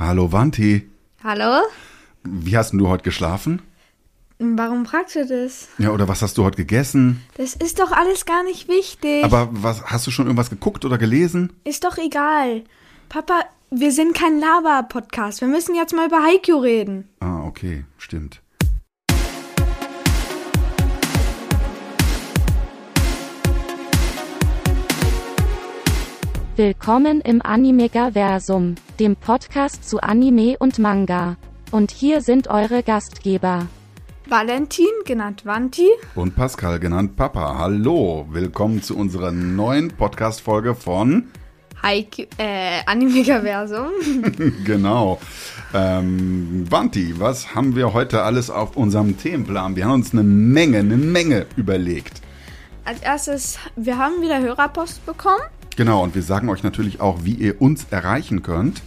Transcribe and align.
Hallo 0.00 0.32
Wanti. 0.32 0.88
Hallo? 1.22 1.60
Wie 2.24 2.56
hast 2.56 2.70
denn 2.70 2.78
du 2.78 2.88
heute 2.88 3.04
geschlafen? 3.04 3.60
Warum 4.38 4.86
fragst 4.86 5.14
du 5.14 5.26
das? 5.26 5.68
Ja, 5.76 5.90
oder 5.90 6.08
was 6.08 6.22
hast 6.22 6.38
du 6.38 6.44
heute 6.44 6.56
gegessen? 6.56 7.22
Das 7.36 7.52
ist 7.52 7.78
doch 7.80 7.92
alles 7.92 8.24
gar 8.24 8.42
nicht 8.42 8.66
wichtig. 8.66 9.22
Aber 9.24 9.50
was 9.52 9.84
hast 9.84 10.06
du 10.06 10.10
schon 10.10 10.24
irgendwas 10.24 10.48
geguckt 10.48 10.86
oder 10.86 10.96
gelesen? 10.96 11.52
ist 11.64 11.84
doch 11.84 11.98
egal. 11.98 12.64
Papa, 13.10 13.42
wir 13.70 13.92
sind 13.92 14.14
kein 14.14 14.40
Lava-Podcast. 14.40 15.42
Wir 15.42 15.48
müssen 15.48 15.74
jetzt 15.74 15.94
mal 15.94 16.06
über 16.06 16.24
Haiku 16.24 16.56
reden. 16.56 17.06
Ah, 17.20 17.44
okay, 17.44 17.84
stimmt. 17.98 18.40
Willkommen 26.62 27.22
im 27.22 27.40
Animegaversum, 27.40 28.74
dem 28.98 29.16
Podcast 29.16 29.88
zu 29.88 29.98
Anime 30.02 30.58
und 30.58 30.78
Manga. 30.78 31.38
Und 31.70 31.90
hier 31.90 32.20
sind 32.20 32.48
eure 32.48 32.82
Gastgeber. 32.82 33.66
Valentin, 34.28 34.84
genannt 35.06 35.46
Vanti. 35.46 35.88
Und 36.14 36.36
Pascal 36.36 36.78
genannt 36.78 37.16
Papa. 37.16 37.56
Hallo, 37.56 38.26
willkommen 38.28 38.82
zu 38.82 38.94
unserer 38.94 39.32
neuen 39.32 39.88
Podcast-Folge 39.88 40.74
von 40.74 41.28
Haiku, 41.82 42.24
äh, 42.36 42.82
Animegaversum. 42.84 43.88
Genau. 44.66 45.18
Ähm, 45.72 46.66
Vanti, 46.68 47.18
was 47.18 47.54
haben 47.54 47.74
wir 47.74 47.94
heute 47.94 48.22
alles 48.22 48.50
auf 48.50 48.76
unserem 48.76 49.16
Themenplan? 49.16 49.76
Wir 49.76 49.86
haben 49.86 49.94
uns 49.94 50.12
eine 50.12 50.24
Menge, 50.24 50.80
eine 50.80 50.98
Menge 50.98 51.46
überlegt. 51.56 52.20
Als 52.84 53.00
erstes, 53.00 53.58
wir 53.76 53.96
haben 53.96 54.20
wieder 54.20 54.40
Hörerpost 54.40 55.06
bekommen. 55.06 55.40
Genau, 55.80 56.02
und 56.02 56.14
wir 56.14 56.22
sagen 56.22 56.50
euch 56.50 56.62
natürlich 56.62 57.00
auch, 57.00 57.24
wie 57.24 57.32
ihr 57.32 57.62
uns 57.62 57.86
erreichen 57.90 58.42
könnt. 58.42 58.82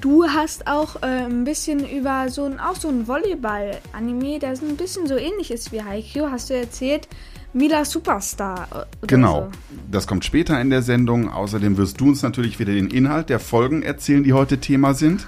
Du 0.00 0.24
hast 0.24 0.66
auch 0.66 1.02
äh, 1.02 1.26
ein 1.26 1.44
bisschen 1.44 1.86
über 1.86 2.30
so 2.30 2.46
ein, 2.46 2.58
auch 2.58 2.76
so 2.76 2.88
ein 2.88 3.06
Volleyball-Anime, 3.06 4.38
der 4.38 4.56
so 4.56 4.64
ein 4.64 4.78
bisschen 4.78 5.06
so 5.06 5.16
ähnlich 5.18 5.50
ist 5.50 5.70
wie 5.70 5.82
Haikyuu, 5.82 6.30
hast 6.30 6.48
du 6.48 6.54
erzählt. 6.54 7.08
Mila 7.52 7.84
Superstar. 7.84 8.86
äh, 9.02 9.06
Genau, 9.06 9.50
So. 9.52 9.58
das 9.90 10.06
kommt 10.06 10.24
später 10.24 10.58
in 10.62 10.70
der 10.70 10.80
Sendung. 10.80 11.28
Außerdem 11.28 11.76
wirst 11.76 12.00
du 12.00 12.08
uns 12.08 12.22
natürlich 12.22 12.58
wieder 12.58 12.72
den 12.72 12.88
Inhalt 12.88 13.28
der 13.28 13.38
Folgen 13.38 13.82
erzählen, 13.82 14.24
die 14.24 14.32
heute 14.32 14.56
Thema 14.60 14.94
sind. 14.94 15.26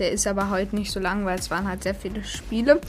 Der 0.00 0.10
ist 0.10 0.26
aber 0.26 0.50
heute 0.50 0.74
nicht 0.74 0.90
so 0.90 0.98
lang, 0.98 1.24
weil 1.26 1.38
es 1.38 1.48
waren 1.48 1.68
halt 1.68 1.84
sehr 1.84 1.94
viele 1.94 2.24
Spiele. 2.24 2.80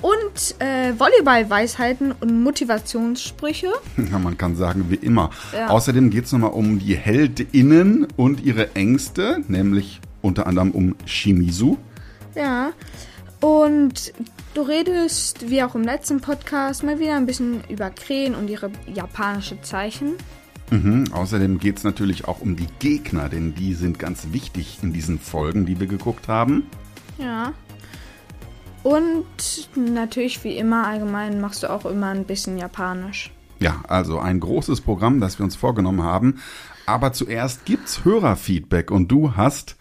Und 0.00 0.54
äh, 0.60 0.92
Volleyball-Weisheiten 0.98 2.12
und 2.12 2.42
Motivationssprüche. 2.42 3.72
Ja, 4.10 4.18
man 4.18 4.38
kann 4.38 4.56
sagen, 4.56 4.86
wie 4.88 4.94
immer. 4.94 5.30
Ja. 5.52 5.68
Außerdem 5.68 6.10
geht 6.10 6.26
es 6.26 6.32
nochmal 6.32 6.52
um 6.52 6.78
die 6.78 6.96
HeldInnen 6.96 8.06
und 8.16 8.42
ihre 8.44 8.74
Ängste, 8.74 9.42
nämlich 9.48 10.00
unter 10.22 10.46
anderem 10.46 10.70
um 10.70 10.94
Shimizu. 11.04 11.78
Ja. 12.34 12.70
Und 13.40 14.12
du 14.54 14.62
redest, 14.62 15.50
wie 15.50 15.62
auch 15.62 15.74
im 15.74 15.82
letzten 15.82 16.20
Podcast, 16.20 16.84
mal 16.84 16.98
wieder 16.98 17.16
ein 17.16 17.26
bisschen 17.26 17.62
über 17.68 17.90
Krähen 17.90 18.34
und 18.34 18.48
ihre 18.48 18.70
japanische 18.92 19.60
Zeichen. 19.62 20.14
Mhm. 20.70 21.04
Außerdem 21.12 21.58
geht 21.58 21.78
es 21.78 21.84
natürlich 21.84 22.26
auch 22.26 22.40
um 22.40 22.56
die 22.56 22.66
Gegner, 22.78 23.28
denn 23.28 23.54
die 23.54 23.74
sind 23.74 23.98
ganz 23.98 24.28
wichtig 24.32 24.78
in 24.82 24.92
diesen 24.92 25.18
Folgen, 25.18 25.66
die 25.66 25.80
wir 25.80 25.86
geguckt 25.86 26.28
haben. 26.28 26.66
Ja. 27.18 27.52
Und 28.88 29.68
natürlich, 29.76 30.42
wie 30.44 30.56
immer, 30.56 30.86
allgemein 30.86 31.42
machst 31.42 31.62
du 31.62 31.68
auch 31.68 31.84
immer 31.84 32.06
ein 32.06 32.24
bisschen 32.24 32.56
Japanisch. 32.56 33.30
Ja, 33.60 33.82
also 33.86 34.18
ein 34.18 34.40
großes 34.40 34.80
Programm, 34.80 35.20
das 35.20 35.38
wir 35.38 35.44
uns 35.44 35.56
vorgenommen 35.56 36.04
haben. 36.04 36.40
Aber 36.86 37.12
zuerst 37.12 37.66
gibt's 37.66 38.06
Hörerfeedback 38.06 38.90
und 38.90 39.08
du 39.08 39.36
hast 39.36 39.76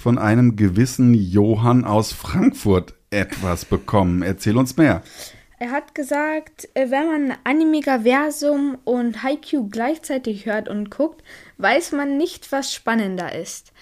von 0.00 0.16
einem 0.16 0.56
gewissen 0.56 1.12
Johann 1.12 1.84
aus 1.84 2.14
Frankfurt 2.14 2.94
etwas 3.10 3.66
bekommen. 3.66 4.22
Erzähl 4.22 4.56
uns 4.56 4.78
mehr. 4.78 5.02
Er 5.58 5.70
hat 5.70 5.94
gesagt, 5.94 6.70
äh, 6.72 6.90
wenn 6.90 7.06
man 7.06 7.38
Animegaversum 7.44 8.78
und 8.84 9.22
Haikyuu 9.22 9.68
gleichzeitig 9.68 10.46
hört 10.46 10.70
und 10.70 10.90
guckt, 10.90 11.22
weiß 11.58 11.92
man 11.92 12.16
nicht, 12.16 12.50
was 12.50 12.72
spannender 12.72 13.34
ist. 13.34 13.74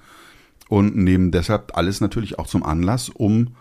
und 0.69 0.95
nehmen 0.95 1.31
deshalb 1.31 1.75
alles 1.75 1.99
natürlich 1.99 2.37
auch 2.37 2.45
zum 2.45 2.61
Anlass, 2.61 3.09
um 3.09 3.55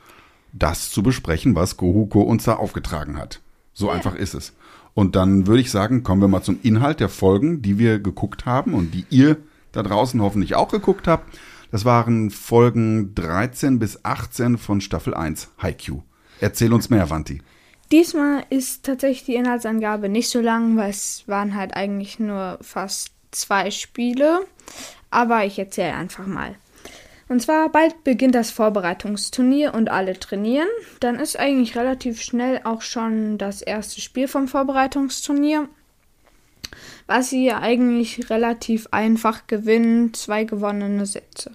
das 0.53 0.91
zu 0.91 1.03
besprechen, 1.03 1.55
was 1.55 1.79
Kohuko 1.79 2.21
uns 2.21 2.45
da 2.45 2.57
aufgetragen 2.57 3.17
hat. 3.17 3.41
So 3.73 3.89
einfach 3.89 4.15
ist 4.15 4.35
es. 4.35 4.53
Und 4.99 5.15
dann 5.15 5.47
würde 5.47 5.61
ich 5.61 5.71
sagen, 5.71 6.03
kommen 6.03 6.21
wir 6.21 6.27
mal 6.27 6.43
zum 6.43 6.59
Inhalt 6.65 6.99
der 6.99 7.09
Folgen, 7.09 7.63
die 7.63 7.79
wir 7.79 8.01
geguckt 8.01 8.47
haben 8.47 8.75
und 8.75 8.91
die 8.91 9.05
ihr 9.11 9.37
da 9.71 9.85
draußen 9.85 10.21
hoffentlich 10.21 10.57
auch 10.57 10.67
geguckt 10.73 11.07
habt. 11.07 11.39
Das 11.71 11.85
waren 11.85 12.31
Folgen 12.31 13.15
13 13.15 13.79
bis 13.79 14.05
18 14.05 14.59
von 14.59 14.81
Staffel 14.81 15.15
1 15.15 15.51
Haikyuu. 15.63 16.03
Erzähl 16.41 16.73
uns 16.73 16.91
mehr, 16.91 17.11
Vanti. 17.11 17.43
Diesmal 17.93 18.45
ist 18.51 18.87
tatsächlich 18.87 19.25
die 19.25 19.37
Inhaltsangabe 19.37 20.09
nicht 20.09 20.31
so 20.31 20.41
lang, 20.41 20.77
weil 20.77 20.91
es 20.91 21.23
waren 21.29 21.55
halt 21.55 21.75
eigentlich 21.75 22.19
nur 22.19 22.59
fast 22.61 23.13
zwei 23.31 23.71
Spiele. 23.71 24.41
Aber 25.13 25.45
ich 25.45 25.61
erzähle 25.61 25.95
einfach 25.95 26.27
mal. 26.27 26.57
Und 27.29 27.43
zwar 27.43 27.69
bald 27.69 28.05
beginnt 28.05 28.35
das 28.35 28.51
Vorbereitungsturnier 28.51 29.75
und 29.75 29.91
alle 29.91 30.19
trainieren. 30.19 30.69
Dann 31.01 31.21
ist 31.21 31.39
eigentlich 31.39 31.77
relativ 31.77 32.23
schnell 32.23 32.61
auch 32.65 32.83
schon 32.83 33.37
das 33.37 33.61
erste 33.61 34.01
Spiel 34.01 34.29
vom 34.29 34.49
Vorbereitungsturnier. 34.49 35.69
Was 37.07 37.31
sie 37.31 37.53
eigentlich 37.53 38.31
relativ 38.31 38.89
einfach 38.91 39.47
gewinnen, 39.47 40.15
zwei 40.15 40.45
gewonnene 40.45 41.07
Sätze. 41.07 41.53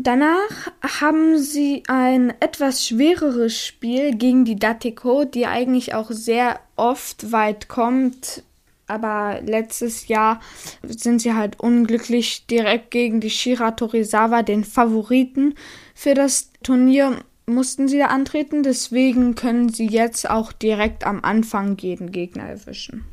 Danach 0.00 0.70
haben 1.00 1.38
sie 1.38 1.82
ein 1.88 2.32
etwas 2.38 2.86
schwereres 2.86 3.58
Spiel 3.58 4.14
gegen 4.14 4.44
die 4.44 4.54
Datiko, 4.54 5.24
die 5.24 5.46
eigentlich 5.46 5.92
auch 5.94 6.12
sehr 6.12 6.60
oft 6.76 7.32
weit 7.32 7.66
kommt. 7.66 8.44
Aber 8.88 9.40
letztes 9.44 10.08
Jahr 10.08 10.40
sind 10.82 11.20
sie 11.20 11.34
halt 11.34 11.60
unglücklich 11.60 12.46
direkt 12.46 12.90
gegen 12.90 13.20
die 13.20 13.30
Shira 13.30 13.72
Torizawa, 13.72 14.42
den 14.42 14.64
Favoriten 14.64 15.54
für 15.94 16.14
das 16.14 16.50
Turnier, 16.62 17.18
mussten 17.48 17.88
sie 17.88 17.98
da 17.98 18.06
antreten. 18.06 18.62
Deswegen 18.62 19.34
können 19.34 19.68
sie 19.68 19.86
jetzt 19.86 20.28
auch 20.28 20.52
direkt 20.52 21.04
am 21.04 21.22
Anfang 21.22 21.76
jeden 21.78 22.12
Gegner 22.12 22.44
erwischen. 22.44 23.04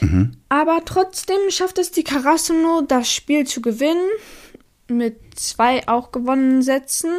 Mhm. 0.00 0.32
Aber 0.48 0.82
trotzdem 0.84 1.50
schafft 1.50 1.78
es 1.78 1.90
die 1.90 2.04
Karasuno, 2.04 2.82
das 2.82 3.10
Spiel 3.10 3.46
zu 3.46 3.62
gewinnen. 3.62 4.08
Mit 4.88 5.16
zwei 5.36 5.88
auch 5.88 6.12
gewonnenen 6.12 6.62
Sätzen. 6.62 7.10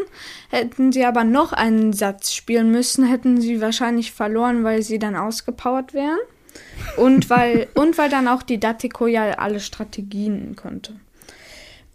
Hätten 0.50 0.92
sie 0.92 1.06
aber 1.06 1.24
noch 1.24 1.54
einen 1.54 1.94
Satz 1.94 2.34
spielen 2.34 2.72
müssen, 2.72 3.06
hätten 3.06 3.42
sie 3.42 3.62
wahrscheinlich 3.62 4.12
verloren, 4.12 4.64
weil 4.64 4.84
sie 4.84 5.00
dann 5.00 5.16
ausgepowert 5.16 5.94
wären. 5.94 6.20
Und 6.98 7.30
weil, 7.30 7.68
und 7.74 7.98
weil 7.98 8.10
dann 8.10 8.28
auch 8.28 8.44
die 8.44 8.60
Datiko 8.60 9.08
ja 9.08 9.32
alle 9.32 9.60
Strategien 9.60 10.56
konnte. 10.56 10.94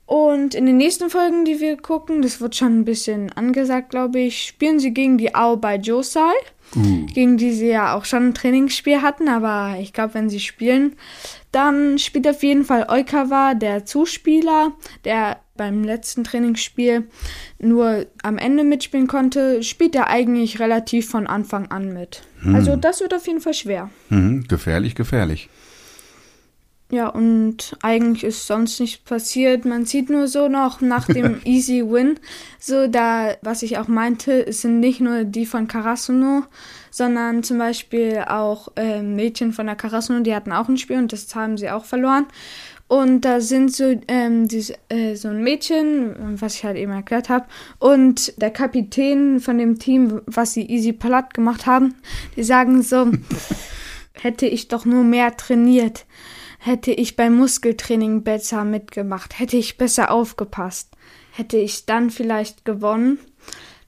Und 0.07 0.55
in 0.55 0.65
den 0.65 0.79
nächsten 0.79 1.11
Folgen, 1.11 1.45
die 1.45 1.61
wir 1.61 1.77
gucken, 1.77 2.23
das 2.23 2.41
wird 2.41 2.57
schon 2.57 2.81
ein 2.81 2.85
bisschen 2.87 3.31
angesagt, 3.33 3.91
glaube 3.91 4.21
ich, 4.21 4.43
spielen 4.47 4.81
sie 4.81 4.95
gegen 4.95 5.19
die 5.19 5.35
Ao 5.35 5.57
bei 5.57 5.77
Josai. 5.77 6.33
Uh. 6.77 7.07
Gegen 7.07 7.39
die 7.39 7.53
sie 7.53 7.69
ja 7.69 7.95
auch 7.95 8.05
schon 8.05 8.29
ein 8.29 8.35
Trainingsspiel 8.35 9.03
hatten, 9.03 9.29
aber 9.29 9.77
ich 9.81 9.93
glaube, 9.93 10.15
wenn 10.15 10.29
sie 10.29 10.41
spielen, 10.41 10.97
dann 11.51 11.99
spielt 11.99 12.29
auf 12.29 12.43
jeden 12.43 12.65
Fall 12.65 12.87
Oikawa, 12.89 13.55
der 13.55 13.87
Zuspieler, 13.87 14.73
der 15.05 15.39
beim 15.57 15.83
letzten 15.83 16.25
Trainingsspiel 16.25 17.09
nur 17.59 18.07
am 18.23 18.39
Ende 18.39 18.65
mitspielen 18.65 19.07
konnte, 19.07 19.63
spielt 19.63 19.95
er 19.95 20.09
eigentlich 20.09 20.61
relativ 20.61 21.09
von 21.09 21.27
Anfang 21.27 21.71
an 21.71 21.93
mit. 21.93 22.23
Hm. 22.41 22.55
Also 22.55 22.77
das 22.77 23.01
wird 23.01 23.15
auf 23.15 23.27
jeden 23.27 23.41
Fall 23.41 23.55
schwer. 23.55 23.91
Hm, 24.09 24.45
gefährlich, 24.47 24.95
gefährlich. 24.95 25.49
Ja, 26.91 27.09
und 27.09 27.77
eigentlich 27.83 28.25
ist 28.25 28.47
sonst 28.47 28.81
nichts 28.81 29.05
passiert. 29.05 29.67
Man 29.67 29.85
sieht 29.85 30.09
nur 30.09 30.27
so 30.27 30.49
noch 30.49 30.81
nach 30.81 31.07
dem 31.07 31.39
Easy 31.45 31.83
Win, 31.87 32.19
so 32.59 32.87
da, 32.87 33.35
was 33.43 33.63
ich 33.63 33.77
auch 33.77 33.89
meinte, 33.89 34.47
es 34.47 34.63
sind 34.63 34.81
nicht 34.81 35.01
nur 35.01 35.25
die 35.25 35.45
von 35.45 35.69
Karasuno, 35.69 36.45
sondern 36.91 37.43
zum 37.43 37.59
Beispiel 37.59 38.25
auch 38.27 38.69
äh, 38.77 39.03
Mädchen 39.03 39.53
von 39.53 39.67
der 39.67 39.77
Karasuno, 39.77 40.21
die 40.21 40.35
hatten 40.35 40.51
auch 40.51 40.69
ein 40.69 40.79
Spiel 40.79 40.97
und 40.97 41.13
das 41.13 41.35
haben 41.35 41.59
sie 41.59 41.69
auch 41.69 41.85
verloren. 41.85 42.27
Und 42.87 43.21
da 43.27 43.43
sind 43.43 43.75
so, 43.75 44.01
ähm, 44.09 44.49
diese, 44.49 44.73
äh, 44.89 45.15
so 45.15 45.29
ein 45.29 45.43
Mädchen, 45.43 46.41
was 46.41 46.55
ich 46.55 46.65
halt 46.65 46.79
eben 46.79 46.93
erklärt 46.93 47.29
habe, 47.29 47.45
und 47.79 48.41
der 48.41 48.51
Kapitän 48.51 49.41
von 49.41 49.59
dem 49.59 49.79
Team, 49.79 50.23
was 50.25 50.55
sie 50.55 50.63
easy 50.63 50.95
platt 50.95 51.35
gemacht 51.35 51.67
haben, 51.67 51.97
die 52.35 52.43
sagen 52.45 52.81
so, 52.81 53.13
hätte 54.15 54.47
ich 54.47 54.69
doch 54.69 54.87
nur 54.87 55.05
mehr 55.05 55.37
trainiert 55.37 56.07
Hätte 56.59 56.91
ich 56.91 57.17
beim 57.17 57.37
Muskeltraining 57.37 58.23
besser 58.23 58.65
mitgemacht, 58.65 59.39
hätte 59.39 59.57
ich 59.57 59.79
besser 59.79 60.11
aufgepasst, 60.11 60.91
hätte 61.33 61.57
ich 61.57 61.87
dann 61.87 62.11
vielleicht 62.11 62.65
gewonnen. 62.65 63.19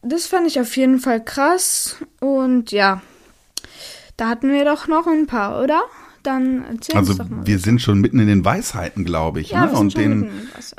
Das 0.03 0.27
fand 0.27 0.47
ich 0.47 0.61
auf 0.61 0.77
jeden 0.77 0.99
Fall 0.99 1.23
krass 1.23 1.97
und 2.21 2.73
ja, 2.73 3.03
da 4.17 4.29
hatten 4.29 4.53
wir 4.53 4.65
doch 4.65 4.87
noch 4.87 5.07
ein 5.07 5.27
paar, 5.27 5.63
oder? 5.63 5.83
Dann 6.23 6.65
erzähl 6.65 6.97
also 6.97 7.15
doch 7.15 7.29
mal. 7.29 7.47
wir 7.47 7.59
sind 7.59 7.81
schon 7.81 8.01
mitten 8.01 8.19
in 8.19 8.27
den 8.27 8.45
Weisheiten, 8.45 9.05
glaube 9.05 9.41
ich, 9.41 9.51
ja, 9.51 9.67
ne? 9.67 9.73
und 9.73 9.97
den, 9.97 10.31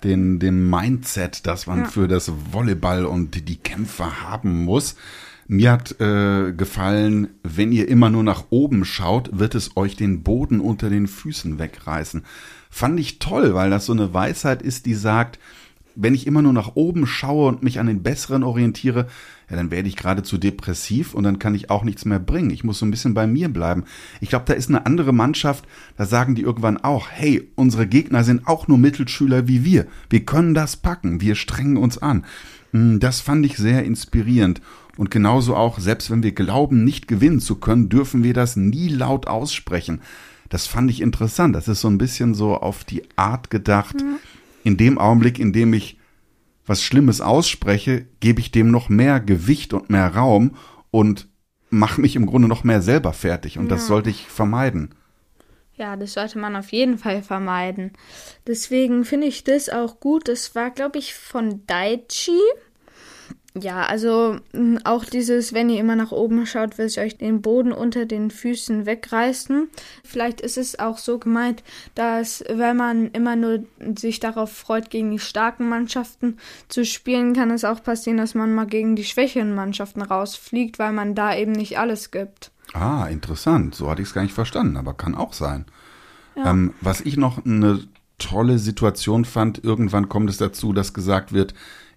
den, 0.04 0.40
den 0.40 0.70
Mindset, 0.70 1.48
das 1.48 1.66
man 1.66 1.80
ja. 1.80 1.86
für 1.86 2.08
das 2.08 2.32
Volleyball 2.52 3.06
und 3.06 3.48
die 3.50 3.58
Kämpfer 3.58 4.22
haben 4.22 4.66
muss. 4.66 4.96
Mir 5.54 5.74
hat 5.74 6.00
äh, 6.00 6.54
gefallen, 6.54 7.28
wenn 7.44 7.74
ihr 7.74 7.90
immer 7.90 8.10
nur 8.10 8.24
nach 8.24 8.46
oben 8.52 8.86
schaut, 8.86 9.38
wird 9.38 9.54
es 9.54 9.76
euch 9.76 9.98
den 9.98 10.24
Boden 10.24 10.62
unter 10.62 10.90
den 10.90 11.08
Füßen 11.08 11.60
wegreißen. 11.60 12.24
Fand 12.70 12.98
ich 13.02 13.20
toll, 13.20 13.54
weil 13.54 13.70
das 13.70 13.86
so 13.86 13.92
eine 13.92 14.14
Weisheit 14.14 14.62
ist, 14.62 14.86
die 14.86 14.94
sagt, 14.94 15.40
wenn 15.94 16.16
ich 16.16 16.26
immer 16.26 16.42
nur 16.42 16.54
nach 16.54 16.76
oben 16.76 17.06
schaue 17.06 17.50
und 17.50 17.64
mich 17.64 17.82
an 17.82 17.88
den 17.88 18.02
Besseren 18.02 18.44
orientiere, 18.44 19.08
ja, 19.50 19.58
dann 19.58 19.72
werde 19.72 19.90
ich 19.90 19.98
geradezu 19.98 20.38
depressiv 20.38 21.14
und 21.14 21.26
dann 21.26 21.38
kann 21.38 21.54
ich 21.54 21.70
auch 21.70 21.84
nichts 21.84 22.06
mehr 22.06 22.20
bringen. 22.20 22.52
Ich 22.52 22.64
muss 22.64 22.80
so 22.80 22.86
ein 22.86 22.92
bisschen 22.92 23.14
bei 23.14 23.28
mir 23.28 23.50
bleiben. 23.50 23.84
Ich 24.22 24.30
glaube, 24.30 24.46
da 24.48 24.54
ist 24.54 24.70
eine 24.70 24.86
andere 24.86 25.12
Mannschaft, 25.12 25.68
da 25.98 26.06
sagen 26.06 26.34
die 26.34 26.44
irgendwann 26.44 26.78
auch, 26.78 27.10
hey, 27.10 27.52
unsere 27.56 27.88
Gegner 27.88 28.24
sind 28.24 28.48
auch 28.48 28.70
nur 28.70 28.78
Mittelschüler 28.78 29.50
wie 29.50 29.66
wir. 29.66 29.86
Wir 30.10 30.24
können 30.24 30.54
das 30.54 30.78
packen, 30.78 31.20
wir 31.20 31.36
strengen 31.36 31.76
uns 31.76 31.98
an. 31.98 32.24
Hm, 32.72 33.02
das 33.02 33.20
fand 33.20 33.46
ich 33.46 33.58
sehr 33.58 33.84
inspirierend. 33.84 34.62
Und 35.02 35.10
genauso 35.10 35.56
auch, 35.56 35.80
selbst 35.80 36.12
wenn 36.12 36.22
wir 36.22 36.32
glauben, 36.32 36.84
nicht 36.84 37.08
gewinnen 37.08 37.40
zu 37.40 37.56
können, 37.56 37.90
dürfen 37.90 38.24
wir 38.24 38.36
das 38.36 38.56
nie 38.56 38.88
laut 38.88 39.26
aussprechen. 39.26 40.00
Das 40.48 40.68
fand 40.68 40.92
ich 40.92 41.02
interessant. 41.02 41.56
Das 41.56 41.68
ist 41.68 41.82
so 41.82 41.88
ein 41.88 41.98
bisschen 41.98 42.36
so 42.36 42.56
auf 42.56 42.84
die 42.84 43.02
Art 43.16 43.50
gedacht. 43.50 43.96
Mhm. 43.96 44.18
In 44.64 44.78
dem 44.78 45.00
Augenblick, 45.00 45.40
in 45.40 45.54
dem 45.54 45.74
ich 45.74 45.98
was 46.68 46.84
Schlimmes 46.84 47.20
ausspreche, 47.20 48.06
gebe 48.20 48.42
ich 48.42 48.52
dem 48.52 48.70
noch 48.70 48.90
mehr 48.90 49.20
Gewicht 49.20 49.74
und 49.74 49.90
mehr 49.90 50.14
Raum 50.14 50.56
und 50.92 51.28
mache 51.72 52.00
mich 52.00 52.16
im 52.16 52.28
Grunde 52.28 52.48
noch 52.48 52.64
mehr 52.64 52.84
selber 52.84 53.12
fertig. 53.12 53.58
Und 53.58 53.64
ja. 53.64 53.70
das 53.72 53.88
sollte 53.88 54.12
ich 54.12 54.28
vermeiden. 54.28 54.94
Ja, 55.78 55.96
das 55.96 56.14
sollte 56.14 56.38
man 56.38 56.56
auf 56.56 56.72
jeden 56.72 57.00
Fall 57.00 57.24
vermeiden. 57.24 57.94
Deswegen 58.46 59.04
finde 59.04 59.26
ich 59.26 59.44
das 59.44 59.68
auch 59.68 60.00
gut. 60.00 60.28
Das 60.28 60.54
war, 60.54 60.70
glaube 60.70 61.00
ich, 61.00 61.16
von 61.16 61.66
Daichi. 61.66 62.38
Ja, 63.54 63.86
also 63.86 64.38
auch 64.86 65.04
dieses, 65.04 65.52
wenn 65.52 65.70
ihr 65.70 65.82
immer 65.82 65.98
nach 65.98 66.14
oben 66.14 66.46
schaut, 66.46 66.78
will 66.78 66.86
ich 66.86 67.00
euch 67.00 67.18
den 67.18 67.42
Boden 67.42 67.74
unter 67.74 68.06
den 68.06 68.32
Füßen 68.32 68.86
wegreißen. 68.86 69.68
Vielleicht 70.06 70.40
ist 70.40 70.58
es 70.58 70.80
auch 70.80 70.98
so 70.98 71.20
gemeint, 71.20 71.62
dass 71.94 72.46
wenn 72.50 72.78
man 72.78 73.12
immer 73.12 73.36
nur 73.36 73.66
sich 73.98 74.22
darauf 74.22 74.54
freut, 74.54 74.90
gegen 74.90 75.12
die 75.12 75.20
starken 75.20 75.68
Mannschaften 75.68 76.38
zu 76.70 76.86
spielen, 76.86 77.34
kann 77.34 77.52
es 77.52 77.66
auch 77.66 77.84
passieren, 77.84 78.18
dass 78.18 78.36
man 78.36 78.54
mal 78.54 78.68
gegen 78.68 78.96
die 78.96 79.04
schwächeren 79.04 79.54
Mannschaften 79.54 80.02
rausfliegt, 80.02 80.80
weil 80.80 80.94
man 80.94 81.14
da 81.14 81.36
eben 81.36 81.52
nicht 81.52 81.78
alles 81.78 82.12
gibt. 82.12 82.52
Ah, 82.72 83.08
interessant. 83.08 83.76
So 83.76 83.90
hatte 83.90 84.02
ich 84.02 84.08
es 84.08 84.14
gar 84.14 84.24
nicht 84.24 84.34
verstanden, 84.34 84.78
aber 84.78 84.94
kann 84.94 85.14
auch 85.14 85.34
sein. 85.34 85.66
Ja. 86.38 86.52
Ähm, 86.52 86.74
was 86.80 87.02
ich 87.02 87.18
noch 87.18 87.46
eine 87.46 87.82
tolle 88.18 88.60
Situation 88.60 89.26
fand, 89.26 89.62
irgendwann 89.64 90.08
kommt 90.08 90.30
es 90.30 90.38
dazu, 90.38 90.72
dass 90.72 90.94
gesagt 90.94 91.34
wird, 91.34 91.54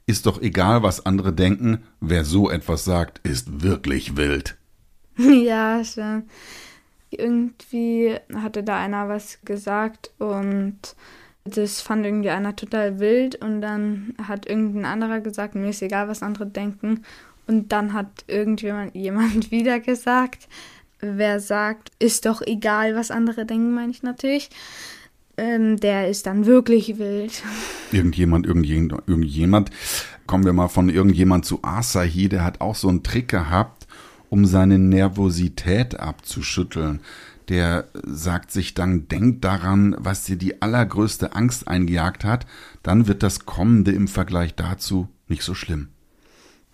ist 0.06 0.26
doch 0.26 0.40
egal, 0.40 0.82
was 0.82 1.04
andere 1.06 1.32
denken, 1.32 1.84
wer 2.00 2.24
so 2.24 2.50
etwas 2.50 2.84
sagt, 2.84 3.20
ist 3.26 3.62
wirklich 3.62 4.16
wild. 4.16 4.56
Ja, 5.16 5.84
schon. 5.84 6.24
Irgendwie 7.10 8.16
hatte 8.34 8.64
da 8.64 8.76
einer 8.76 9.08
was 9.08 9.38
gesagt 9.44 10.10
und 10.18 10.96
das 11.44 11.80
fand 11.80 12.04
irgendwie 12.04 12.30
einer 12.30 12.56
total 12.56 12.98
wild 12.98 13.36
und 13.36 13.60
dann 13.60 14.14
hat 14.26 14.46
irgendein 14.48 14.86
anderer 14.86 15.20
gesagt, 15.20 15.54
mir 15.54 15.68
ist 15.68 15.82
egal, 15.82 16.08
was 16.08 16.22
andere 16.22 16.46
denken. 16.46 17.04
Und 17.46 17.70
dann 17.70 17.92
hat 17.92 18.24
irgendjemand 18.26 18.94
jemand 18.96 19.50
wieder 19.50 19.78
gesagt, 19.78 20.48
wer 21.00 21.40
sagt, 21.40 21.92
ist 21.98 22.26
doch 22.26 22.42
egal, 22.42 22.96
was 22.96 23.10
andere 23.10 23.46
denken, 23.46 23.74
meine 23.74 23.92
ich 23.92 24.02
natürlich. 24.02 24.50
Ähm, 25.36 25.78
der 25.78 26.08
ist 26.08 26.26
dann 26.26 26.46
wirklich 26.46 26.98
wild. 26.98 27.42
Irgendjemand, 27.92 28.46
irgendjemand, 28.46 29.02
irgendjemand. 29.06 29.70
Kommen 30.26 30.44
wir 30.44 30.52
mal 30.52 30.68
von 30.68 30.88
irgendjemand 30.88 31.44
zu 31.44 31.60
Asahi, 31.62 32.28
der 32.28 32.44
hat 32.44 32.60
auch 32.60 32.74
so 32.74 32.88
einen 32.88 33.02
Trick 33.02 33.28
gehabt, 33.28 33.86
um 34.30 34.46
seine 34.46 34.78
Nervosität 34.78 35.98
abzuschütteln. 36.00 37.00
Der 37.48 37.88
sagt 38.04 38.50
sich 38.50 38.72
dann, 38.72 39.06
denk 39.08 39.42
daran, 39.42 39.94
was 39.98 40.24
dir 40.24 40.36
die 40.36 40.62
allergrößte 40.62 41.34
Angst 41.34 41.68
eingejagt 41.68 42.24
hat, 42.24 42.46
dann 42.82 43.06
wird 43.06 43.22
das 43.22 43.44
Kommende 43.44 43.92
im 43.92 44.08
Vergleich 44.08 44.54
dazu 44.54 45.08
nicht 45.28 45.42
so 45.42 45.54
schlimm. 45.54 45.88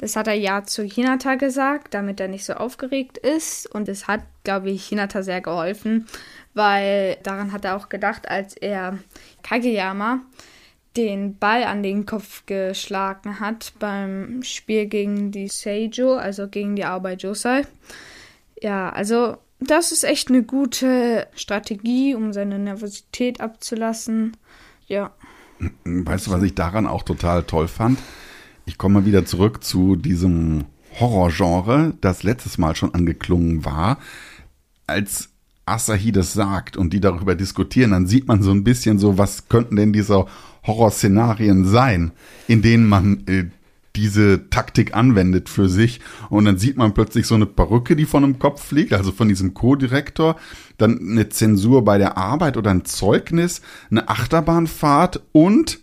Das 0.01 0.17
hat 0.17 0.29
er 0.29 0.35
ja 0.35 0.65
zu 0.65 0.83
Hinata 0.83 1.35
gesagt, 1.35 1.93
damit 1.93 2.21
er 2.21 2.29
nicht 2.29 2.47
so 2.47 2.55
aufgeregt 2.55 3.19
ist. 3.19 3.67
Und 3.67 3.87
es 3.87 4.09
hat, 4.09 4.23
glaube 4.45 4.71
ich, 4.71 4.87
Hinata 4.87 5.23
sehr 5.23 5.43
geholfen, 5.43 6.07
weil 6.55 7.19
daran 7.23 7.53
hat 7.53 7.67
er 7.67 7.77
auch 7.77 7.91
gedacht, 7.91 8.27
als 8.27 8.57
er 8.57 8.99
Kageyama 9.43 10.21
den 10.97 11.37
Ball 11.37 11.65
an 11.65 11.83
den 11.83 12.07
Kopf 12.07 12.47
geschlagen 12.47 13.41
hat 13.41 13.75
beim 13.79 14.43
Spiel 14.43 14.87
gegen 14.87 15.33
die 15.33 15.49
Seijo, 15.49 16.15
also 16.15 16.49
gegen 16.49 16.77
die 16.77 16.85
Arbeit 16.87 17.23
Josai. 17.23 17.67
Ja, 18.61 18.89
also 18.89 19.37
das 19.61 19.93
ist 19.93 20.05
echt 20.05 20.31
eine 20.31 20.43
gute 20.43 21.29
Strategie, 21.35 22.15
um 22.15 22.33
seine 22.33 22.59
Nervosität 22.59 23.43
abzulassen. 23.43 24.35
Ja. 24.87 25.13
Weißt 25.85 26.27
du, 26.27 26.31
was 26.31 26.43
ich 26.43 26.55
daran 26.55 26.87
auch 26.87 27.03
total 27.03 27.43
toll 27.43 27.69
fand? 27.69 27.99
Ich 28.71 28.79
komme 28.79 29.01
mal 29.01 29.05
wieder 29.05 29.25
zurück 29.25 29.65
zu 29.65 29.97
diesem 29.97 30.67
Horrorgenre, 31.01 31.95
das 32.01 32.23
letztes 32.23 32.57
Mal 32.57 32.77
schon 32.77 32.95
angeklungen 32.95 33.65
war. 33.65 33.99
Als 34.87 35.31
Asahi 35.67 36.13
das 36.13 36.35
sagt 36.35 36.77
und 36.77 36.93
die 36.93 37.01
darüber 37.01 37.35
diskutieren, 37.35 37.91
dann 37.91 38.07
sieht 38.07 38.29
man 38.29 38.45
so 38.45 38.53
ein 38.53 38.63
bisschen 38.63 39.01
so, 39.01 39.19
was 39.19 39.49
könnten 39.49 39.75
denn 39.75 39.93
diese 39.93 40.25
Horrorszenarien 40.65 41.65
sein, 41.65 42.13
in 42.47 42.63
denen 42.63 42.89
man 42.89 43.25
äh, 43.27 43.47
diese 43.97 44.49
Taktik 44.51 44.95
anwendet 44.95 45.49
für 45.49 45.69
sich. 45.69 45.99
Und 46.29 46.45
dann 46.45 46.57
sieht 46.57 46.77
man 46.77 46.95
plötzlich 46.95 47.27
so 47.27 47.35
eine 47.35 47.47
Perücke, 47.47 47.97
die 47.97 48.07
von 48.07 48.23
dem 48.23 48.39
Kopf 48.39 48.63
fliegt, 48.65 48.93
also 48.93 49.11
von 49.11 49.27
diesem 49.27 49.53
Co-Direktor. 49.53 50.37
Dann 50.79 50.97
eine 51.01 51.29
Zensur 51.29 51.85
bei 51.85 51.99
der 51.99 52.17
Arbeit 52.17 52.57
oder 52.57 52.71
ein 52.71 52.85
Zeugnis, 52.85 53.63
eine 53.91 54.09
Achterbahnfahrt 54.09 55.23
und 55.33 55.81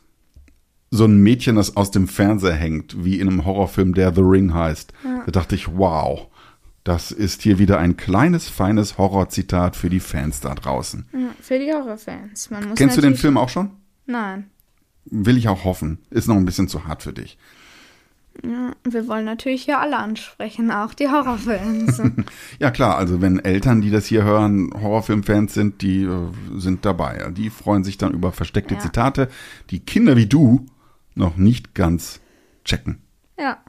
so 0.89 1.05
ein 1.05 1.17
Mädchen, 1.17 1.55
das 1.55 1.75
aus 1.75 1.91
dem 1.91 2.07
Fernseher 2.07 2.53
hängt, 2.53 3.03
wie 3.03 3.19
in 3.19 3.27
einem 3.27 3.45
Horrorfilm, 3.45 3.93
der 3.93 4.13
The 4.13 4.21
Ring 4.21 4.53
heißt. 4.53 4.93
Da 5.25 5.31
dachte 5.31 5.55
ich, 5.55 5.75
wow, 5.77 6.27
das 6.83 7.11
ist 7.11 7.41
hier 7.41 7.59
wieder 7.59 7.79
ein 7.79 7.97
kleines, 7.97 8.47
feines 8.47 8.97
Horrorzitat 8.97 9.75
für 9.75 9.89
die 9.89 9.99
Fans 9.99 10.39
da 10.39 10.55
draußen. 10.55 11.05
Ja, 11.11 11.29
für 11.41 11.59
die 11.59 11.71
Horrorfans. 11.71 12.49
Man 12.49 12.69
muss 12.69 12.77
Kennst 12.77 12.95
du 12.97 13.01
den 13.01 13.15
Film 13.15 13.37
auch 13.37 13.49
schon? 13.49 13.71
Nein. 14.05 14.49
Will 15.03 15.37
ich 15.37 15.49
auch 15.49 15.65
hoffen. 15.65 15.99
Ist 16.09 16.27
noch 16.27 16.35
ein 16.37 16.45
bisschen 16.45 16.69
zu 16.69 16.85
hart 16.85 17.03
für 17.03 17.13
dich. 17.13 17.37
Ja, 18.43 18.71
wir 18.89 19.07
wollen 19.07 19.25
natürlich 19.25 19.63
hier 19.63 19.79
alle 19.79 19.97
ansprechen, 19.97 20.69
auch 20.71 20.93
die 20.93 21.09
Horrorfans. 21.09 22.01
Ja 22.59 22.71
klar, 22.71 22.97
also 22.97 23.19
wenn 23.21 23.39
Eltern, 23.39 23.81
die 23.81 23.89
das 23.89 24.05
hier 24.05 24.23
hören, 24.23 24.69
Horrorfilmfans 24.73 25.53
sind, 25.53 25.81
die 25.81 26.03
äh, 26.03 26.31
sind 26.55 26.85
dabei. 26.85 27.31
Die 27.35 27.49
freuen 27.49 27.83
sich 27.83 27.97
dann 27.97 28.13
über 28.13 28.31
versteckte 28.31 28.75
Ja. 28.75 28.79
Zitate, 28.79 29.27
die 29.71 29.79
Kinder 29.79 30.15
wie 30.17 30.27
du 30.27 30.65
noch 31.17 31.37
nicht 31.37 31.75
ganz 31.75 32.21
checken. 32.63 33.01
ja. 33.37 33.59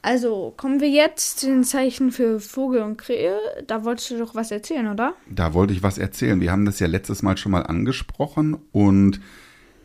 Also 0.00 0.54
kommen 0.56 0.80
wir 0.80 0.88
jetzt 0.88 1.40
zu 1.40 1.46
den 1.46 1.64
Zeichen 1.64 2.12
für 2.12 2.38
Vogel 2.38 2.82
und 2.82 2.98
Krähe. 2.98 3.36
Da 3.66 3.84
wolltest 3.84 4.12
du 4.12 4.18
doch 4.18 4.34
was 4.34 4.52
erzählen, 4.52 4.86
oder? 4.86 5.14
Da 5.28 5.54
wollte 5.54 5.72
ich 5.72 5.82
was 5.82 5.98
erzählen. 5.98 6.40
Wir 6.40 6.52
haben 6.52 6.64
das 6.64 6.78
ja 6.78 6.86
letztes 6.86 7.22
Mal 7.22 7.36
schon 7.36 7.50
mal 7.50 7.64
angesprochen 7.64 8.56
und 8.70 9.20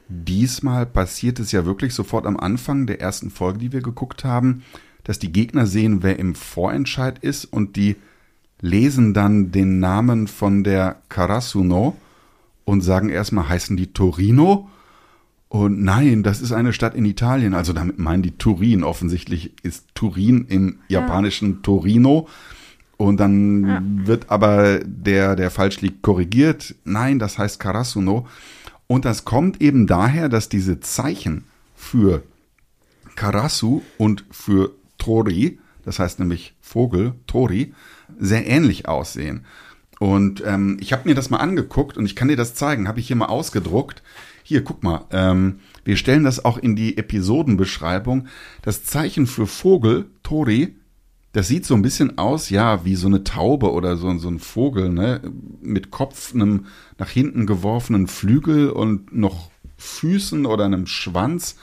diesmal 0.08 0.86
passiert 0.86 1.40
es 1.40 1.52
ja 1.52 1.66
wirklich 1.66 1.96
sofort 1.96 2.28
am 2.28 2.38
Anfang 2.38 2.86
der 2.86 3.02
ersten 3.02 3.32
Folge, 3.32 3.58
die 3.58 3.72
wir 3.72 3.82
geguckt 3.82 4.24
haben, 4.24 4.64
dass 5.04 5.18
die 5.18 5.32
Gegner 5.32 5.66
sehen, 5.66 6.04
wer 6.04 6.20
im 6.20 6.36
Vorentscheid 6.36 7.18
ist 7.20 7.46
und 7.46 7.76
die 7.76 7.96
lesen 8.62 9.14
dann 9.14 9.52
den 9.52 9.80
Namen 9.80 10.28
von 10.28 10.64
der 10.64 11.02
Karasuno 11.10 11.98
und 12.66 12.82
sagen 12.82 13.10
erstmal, 13.10 13.50
heißen 13.50 13.76
die 13.76 13.94
Torino? 13.94 14.70
Und 15.54 15.84
nein, 15.84 16.24
das 16.24 16.42
ist 16.42 16.52
eine 16.52 16.74
Stadt 16.74 16.96
in 16.96 17.06
Italien. 17.06 17.54
Also 17.54 17.74
damit 17.74 18.00
meinen 18.00 18.24
die 18.24 18.36
Turin. 18.40 18.84
Offensichtlich 18.84 19.54
ist 19.62 19.86
Turin 19.94 20.48
im 20.50 20.80
japanischen 20.88 21.62
Torino. 21.62 22.28
Und 22.98 23.20
dann 23.20 24.08
wird 24.08 24.32
aber 24.32 24.80
der, 24.80 25.36
der 25.36 25.52
falsch 25.52 25.80
liegt, 25.82 26.02
korrigiert. 26.02 26.74
Nein, 26.86 27.20
das 27.20 27.38
heißt 27.38 27.60
Karasuno. 27.60 28.26
Und 28.88 29.06
das 29.06 29.26
kommt 29.26 29.62
eben 29.62 29.86
daher, 29.86 30.28
dass 30.28 30.50
diese 30.50 30.80
Zeichen 30.80 31.44
für 31.76 32.24
Karasu 33.16 33.84
und 34.00 34.26
für 34.32 34.72
Tori, 34.98 35.60
das 35.86 36.00
heißt 36.00 36.18
nämlich 36.18 36.56
Vogel, 36.62 37.14
Tori, 37.28 37.76
sehr 38.18 38.48
ähnlich 38.48 38.88
aussehen. 38.88 39.46
Und 40.00 40.42
ähm, 40.48 40.78
ich 40.80 40.94
habe 40.94 41.08
mir 41.08 41.14
das 41.14 41.30
mal 41.30 41.38
angeguckt 41.38 41.96
und 41.96 42.08
ich 42.08 42.16
kann 42.16 42.28
dir 42.28 42.38
das 42.38 42.56
zeigen, 42.56 42.88
habe 42.88 43.00
ich 43.00 43.06
hier 43.06 43.16
mal 43.16 43.28
ausgedruckt. 43.28 44.02
Hier, 44.54 44.64
guck 44.64 44.84
mal, 44.84 45.06
ähm, 45.10 45.62
wir 45.84 45.98
stellen 45.98 46.24
das 46.24 46.46
auch 46.46 46.60
in 46.60 46.76
die 46.76 46.96
Episodenbeschreibung. 46.96 48.28
Das 48.62 48.84
Zeichen 48.84 49.26
für 49.26 49.48
Vogel, 49.48 50.12
Tori, 50.22 50.76
das 51.32 51.48
sieht 51.48 51.66
so 51.66 51.74
ein 51.74 51.82
bisschen 51.82 52.20
aus, 52.20 52.52
ja, 52.52 52.86
wie 52.86 52.94
so 52.94 53.08
eine 53.08 53.24
Taube 53.24 53.72
oder 53.72 53.98
so, 53.98 54.16
so 54.20 54.28
ein 54.28 54.38
Vogel, 54.38 54.90
ne? 54.90 55.22
Mit 55.60 55.90
Kopf, 55.90 56.36
einem 56.36 56.68
nach 57.00 57.10
hinten 57.10 57.48
geworfenen 57.48 58.06
Flügel 58.06 58.70
und 58.70 59.12
noch 59.12 59.50
Füßen 59.78 60.46
oder 60.46 60.66
einem 60.66 60.86
Schwanz. 60.86 61.56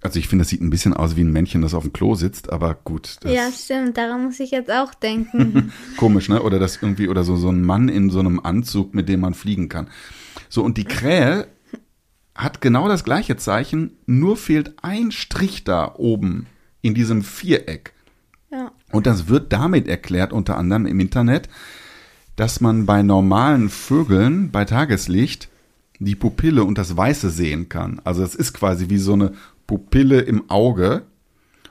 Also 0.00 0.20
ich 0.20 0.28
finde, 0.28 0.44
das 0.44 0.50
sieht 0.50 0.60
ein 0.60 0.70
bisschen 0.70 0.94
aus 0.94 1.16
wie 1.16 1.24
ein 1.24 1.32
Männchen, 1.32 1.62
das 1.62 1.74
auf 1.74 1.82
dem 1.82 1.92
Klo 1.92 2.14
sitzt, 2.14 2.52
aber 2.52 2.74
gut. 2.74 3.16
Ja, 3.24 3.50
stimmt. 3.50 3.98
Daran 3.98 4.26
muss 4.26 4.38
ich 4.38 4.52
jetzt 4.52 4.70
auch 4.70 4.94
denken. 4.94 5.72
Komisch, 5.96 6.28
ne? 6.28 6.42
Oder 6.44 6.60
das 6.60 6.80
irgendwie, 6.80 7.08
oder 7.08 7.24
so, 7.24 7.34
so 7.34 7.48
ein 7.48 7.62
Mann 7.62 7.88
in 7.88 8.08
so 8.08 8.20
einem 8.20 8.38
Anzug, 8.38 8.94
mit 8.94 9.08
dem 9.08 9.18
man 9.18 9.34
fliegen 9.34 9.68
kann. 9.68 9.88
So, 10.48 10.62
und 10.62 10.78
die 10.78 10.84
Krähe 10.84 11.48
hat 12.38 12.60
genau 12.60 12.88
das 12.88 13.04
gleiche 13.04 13.36
Zeichen, 13.36 13.96
nur 14.06 14.36
fehlt 14.36 14.76
ein 14.80 15.10
Strich 15.10 15.64
da 15.64 15.94
oben 15.96 16.46
in 16.80 16.94
diesem 16.94 17.22
Viereck. 17.22 17.92
ja. 18.50 18.70
Und 18.92 19.06
das 19.06 19.28
wird 19.28 19.52
damit 19.52 19.88
erklärt, 19.88 20.32
unter 20.32 20.56
anderem 20.56 20.86
im 20.86 21.00
Internet, 21.00 21.48
dass 22.36 22.60
man 22.60 22.86
bei 22.86 23.02
normalen 23.02 23.68
Vögeln 23.68 24.50
bei 24.50 24.64
Tageslicht 24.64 25.48
die 25.98 26.14
Pupille 26.14 26.62
und 26.62 26.78
das 26.78 26.96
Weiße 26.96 27.28
sehen 27.28 27.68
kann. 27.68 28.00
Also 28.04 28.22
es 28.22 28.36
ist 28.36 28.52
quasi 28.52 28.88
wie 28.88 28.98
so 28.98 29.14
eine 29.14 29.32
Pupille 29.66 30.20
im 30.20 30.48
Auge. 30.48 31.02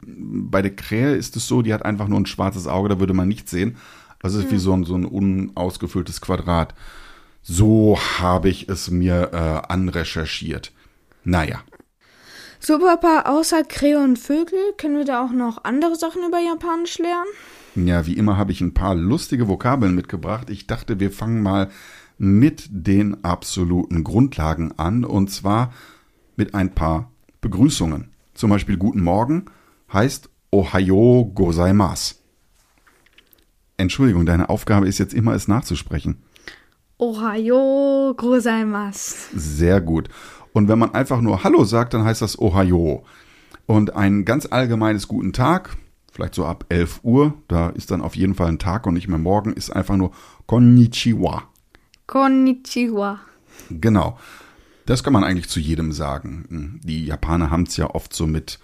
Bei 0.02 0.62
der 0.62 0.76
Krähe 0.76 1.16
ist 1.16 1.38
es 1.38 1.48
so, 1.48 1.62
die 1.62 1.74
hat 1.74 1.86
einfach 1.86 2.10
nur 2.10 2.20
ein 2.20 2.26
schwarzes 2.26 2.68
Auge, 2.68 2.90
da 2.90 3.00
würde 3.00 3.14
man 3.14 3.30
nichts 3.30 3.52
sehen. 3.52 3.78
Also 4.22 4.40
es 4.40 4.46
ist 4.46 4.52
wie 4.52 4.58
so 4.58 4.74
ein, 4.74 4.84
so 4.84 4.96
ein 4.96 5.06
unausgefülltes 5.06 6.20
Quadrat. 6.20 6.76
So 7.50 7.98
habe 8.20 8.50
ich 8.50 8.68
es 8.68 8.92
mir 8.92 9.30
äh, 9.32 9.72
anrecherchiert. 9.72 10.74
Naja. 11.24 11.62
So, 12.60 12.78
Papa, 12.78 13.22
außer 13.22 13.64
Krähe 13.64 14.04
und 14.04 14.20
Vögel, 14.20 14.60
können 14.78 14.98
wir 14.98 15.06
da 15.06 15.24
auch 15.24 15.32
noch 15.32 15.64
andere 15.64 15.96
Sachen 15.96 16.28
über 16.28 16.40
Japanisch 16.40 16.98
lernen? 16.98 17.88
Ja, 17.88 18.06
wie 18.06 18.18
immer 18.18 18.36
habe 18.36 18.52
ich 18.52 18.60
ein 18.60 18.74
paar 18.74 18.96
lustige 18.96 19.48
Vokabeln 19.48 19.96
mitgebracht. 19.96 20.50
Ich 20.50 20.68
dachte, 20.68 21.00
wir 21.00 21.10
fangen 21.10 21.42
mal 21.42 21.70
mit 22.18 22.68
den 22.70 23.24
absoluten 23.24 24.04
Grundlagen 24.04 24.74
an 24.78 25.06
und 25.06 25.32
zwar 25.32 25.72
mit 26.36 26.54
ein 26.54 26.76
paar 26.76 27.12
Begrüßungen. 27.40 28.10
Zum 28.34 28.50
Beispiel 28.50 28.76
Guten 28.76 29.02
Morgen 29.02 29.46
heißt 29.94 30.30
Ohayo 30.52 31.32
gozaimasu. 31.34 32.16
Entschuldigung, 33.78 34.26
deine 34.26 34.50
Aufgabe 34.50 34.86
ist 34.86 34.98
jetzt 34.98 35.14
immer, 35.14 35.34
es 35.34 35.48
nachzusprechen. 35.48 36.18
Ohayo 37.00 38.16
gozaimasu. 38.18 39.16
Sehr 39.36 39.82
gut. 39.82 40.10
Und 40.54 40.68
wenn 40.68 40.80
man 40.80 40.96
einfach 40.96 41.22
nur 41.22 41.44
Hallo 41.44 41.64
sagt, 41.64 41.94
dann 41.94 42.04
heißt 42.04 42.24
das 42.24 42.40
Ohayo. 42.40 43.04
Und 43.68 43.96
ein 43.96 44.26
ganz 44.26 44.48
allgemeines 44.50 45.08
Guten 45.08 45.32
Tag, 45.32 45.78
vielleicht 46.12 46.34
so 46.34 46.46
ab 46.46 46.66
11 46.70 47.02
Uhr, 47.04 47.34
da 47.48 47.70
ist 47.70 47.92
dann 47.92 48.02
auf 48.02 48.16
jeden 48.16 48.34
Fall 48.34 48.48
ein 48.48 48.58
Tag 48.58 48.88
und 48.88 48.96
nicht 48.96 49.08
mehr 49.08 49.20
morgen, 49.20 49.54
ist 49.54 49.70
einfach 49.70 49.96
nur 49.96 50.12
Konnichiwa. 50.48 51.44
Konnichiwa. 52.08 53.20
Genau. 53.70 54.18
Das 54.88 55.04
kann 55.04 55.14
man 55.14 55.24
eigentlich 55.24 55.50
zu 55.50 55.60
jedem 55.60 55.92
sagen. 55.92 56.80
Die 56.84 57.06
Japaner 57.06 57.52
haben 57.52 57.64
es 57.64 57.78
ja 57.78 57.94
oft 57.94 58.14
so 58.14 58.26
mit 58.26 58.58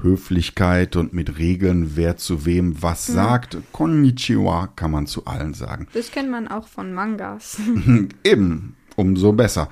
Höflichkeit 0.00 0.96
und 0.96 1.12
mit 1.12 1.38
Regeln, 1.38 1.92
wer 1.96 2.16
zu 2.16 2.44
wem 2.44 2.82
was 2.82 3.06
sagt. 3.06 3.56
Konnichiwa 3.72 4.68
kann 4.68 4.90
man 4.90 5.06
zu 5.06 5.26
allen 5.26 5.54
sagen. 5.54 5.86
Das 5.92 6.10
kennt 6.10 6.30
man 6.30 6.48
auch 6.48 6.66
von 6.66 6.92
Mangas. 6.92 7.60
Eben, 8.24 8.76
umso 8.96 9.32
besser. 9.32 9.68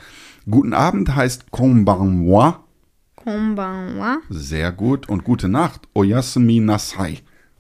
Guten 0.49 0.73
Abend 0.73 1.15
heißt 1.15 1.51
Konbanwa. 1.51 2.65
Konbanwa. 3.17 4.19
Sehr 4.29 4.73
gut. 4.73 5.09
Und 5.09 5.25
gute 5.25 5.49
Nacht. 5.49 5.83
Oyasumi 5.95 6.61
nasai. 6.61 7.19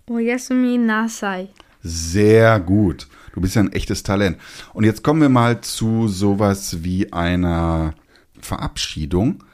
Oyasumi 0.08 0.78
nasai. 0.78 1.48
Sehr 1.82 2.60
gut. 2.60 3.08
Du 3.32 3.40
bist 3.40 3.54
ja 3.54 3.62
ein 3.62 3.72
echtes 3.72 4.02
Talent. 4.02 4.38
Und 4.72 4.84
jetzt 4.84 5.02
kommen 5.02 5.20
wir 5.20 5.28
mal 5.28 5.60
zu 5.60 6.08
sowas 6.08 6.82
wie 6.82 7.12
einer 7.12 7.94
Verabschiedung. 8.40 9.44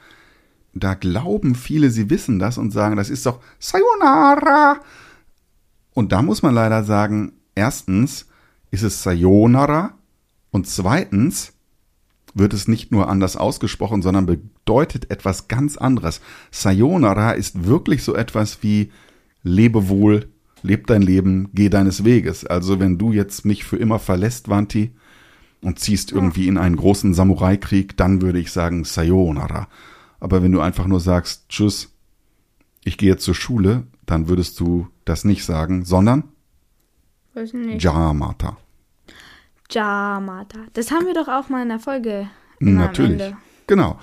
Da 0.79 0.93
glauben 0.93 1.55
viele, 1.55 1.89
sie 1.89 2.09
wissen 2.09 2.39
das 2.39 2.57
und 2.57 2.71
sagen, 2.71 2.95
das 2.95 3.09
ist 3.09 3.25
doch 3.25 3.39
Sayonara. 3.59 4.79
Und 5.93 6.11
da 6.11 6.21
muss 6.21 6.41
man 6.41 6.53
leider 6.53 6.83
sagen, 6.83 7.33
erstens 7.55 8.27
ist 8.71 8.83
es 8.83 9.03
Sayonara 9.03 9.93
und 10.51 10.67
zweitens 10.67 11.53
wird 12.33 12.53
es 12.53 12.67
nicht 12.67 12.91
nur 12.91 13.09
anders 13.09 13.35
ausgesprochen, 13.35 14.01
sondern 14.01 14.25
bedeutet 14.25 15.09
etwas 15.09 15.47
ganz 15.47 15.77
anderes. 15.77 16.21
Sayonara 16.51 17.31
ist 17.31 17.65
wirklich 17.65 18.03
so 18.03 18.15
etwas 18.15 18.61
wie 18.61 18.91
lebe 19.43 19.89
wohl, 19.89 20.29
leb 20.61 20.87
dein 20.87 21.01
Leben, 21.01 21.49
geh 21.53 21.69
deines 21.69 22.03
Weges. 22.03 22.45
Also 22.45 22.79
wenn 22.79 22.97
du 22.97 23.11
jetzt 23.11 23.45
mich 23.45 23.63
für 23.63 23.77
immer 23.77 23.99
verlässt, 23.99 24.49
Vanti, 24.49 24.91
und 25.61 25.79
ziehst 25.79 26.11
irgendwie 26.11 26.47
in 26.47 26.57
einen 26.57 26.75
großen 26.75 27.13
Samurai-Krieg, 27.13 27.97
dann 27.97 28.21
würde 28.21 28.39
ich 28.39 28.51
sagen 28.51 28.83
Sayonara. 28.83 29.67
Aber 30.19 30.41
wenn 30.41 30.51
du 30.51 30.61
einfach 30.61 30.87
nur 30.87 30.99
sagst, 30.99 31.49
tschüss, 31.49 31.93
ich 32.83 32.97
gehe 32.97 33.09
jetzt 33.09 33.23
zur 33.23 33.35
Schule, 33.35 33.83
dann 34.05 34.27
würdest 34.27 34.59
du 34.59 34.87
das 35.05 35.25
nicht 35.25 35.43
sagen, 35.43 35.85
sondern 35.85 36.23
Weiß 37.33 37.53
nicht. 37.53 37.83
Jamata. 37.83 38.57
Jamata. 39.69 40.59
Das 40.73 40.91
haben 40.91 41.05
wir 41.05 41.13
doch 41.13 41.27
auch 41.27 41.49
mal 41.49 41.61
in 41.61 41.69
der 41.69 41.79
Folge. 41.79 42.29
Natürlich. 42.59 43.33
Genau. 43.67 43.99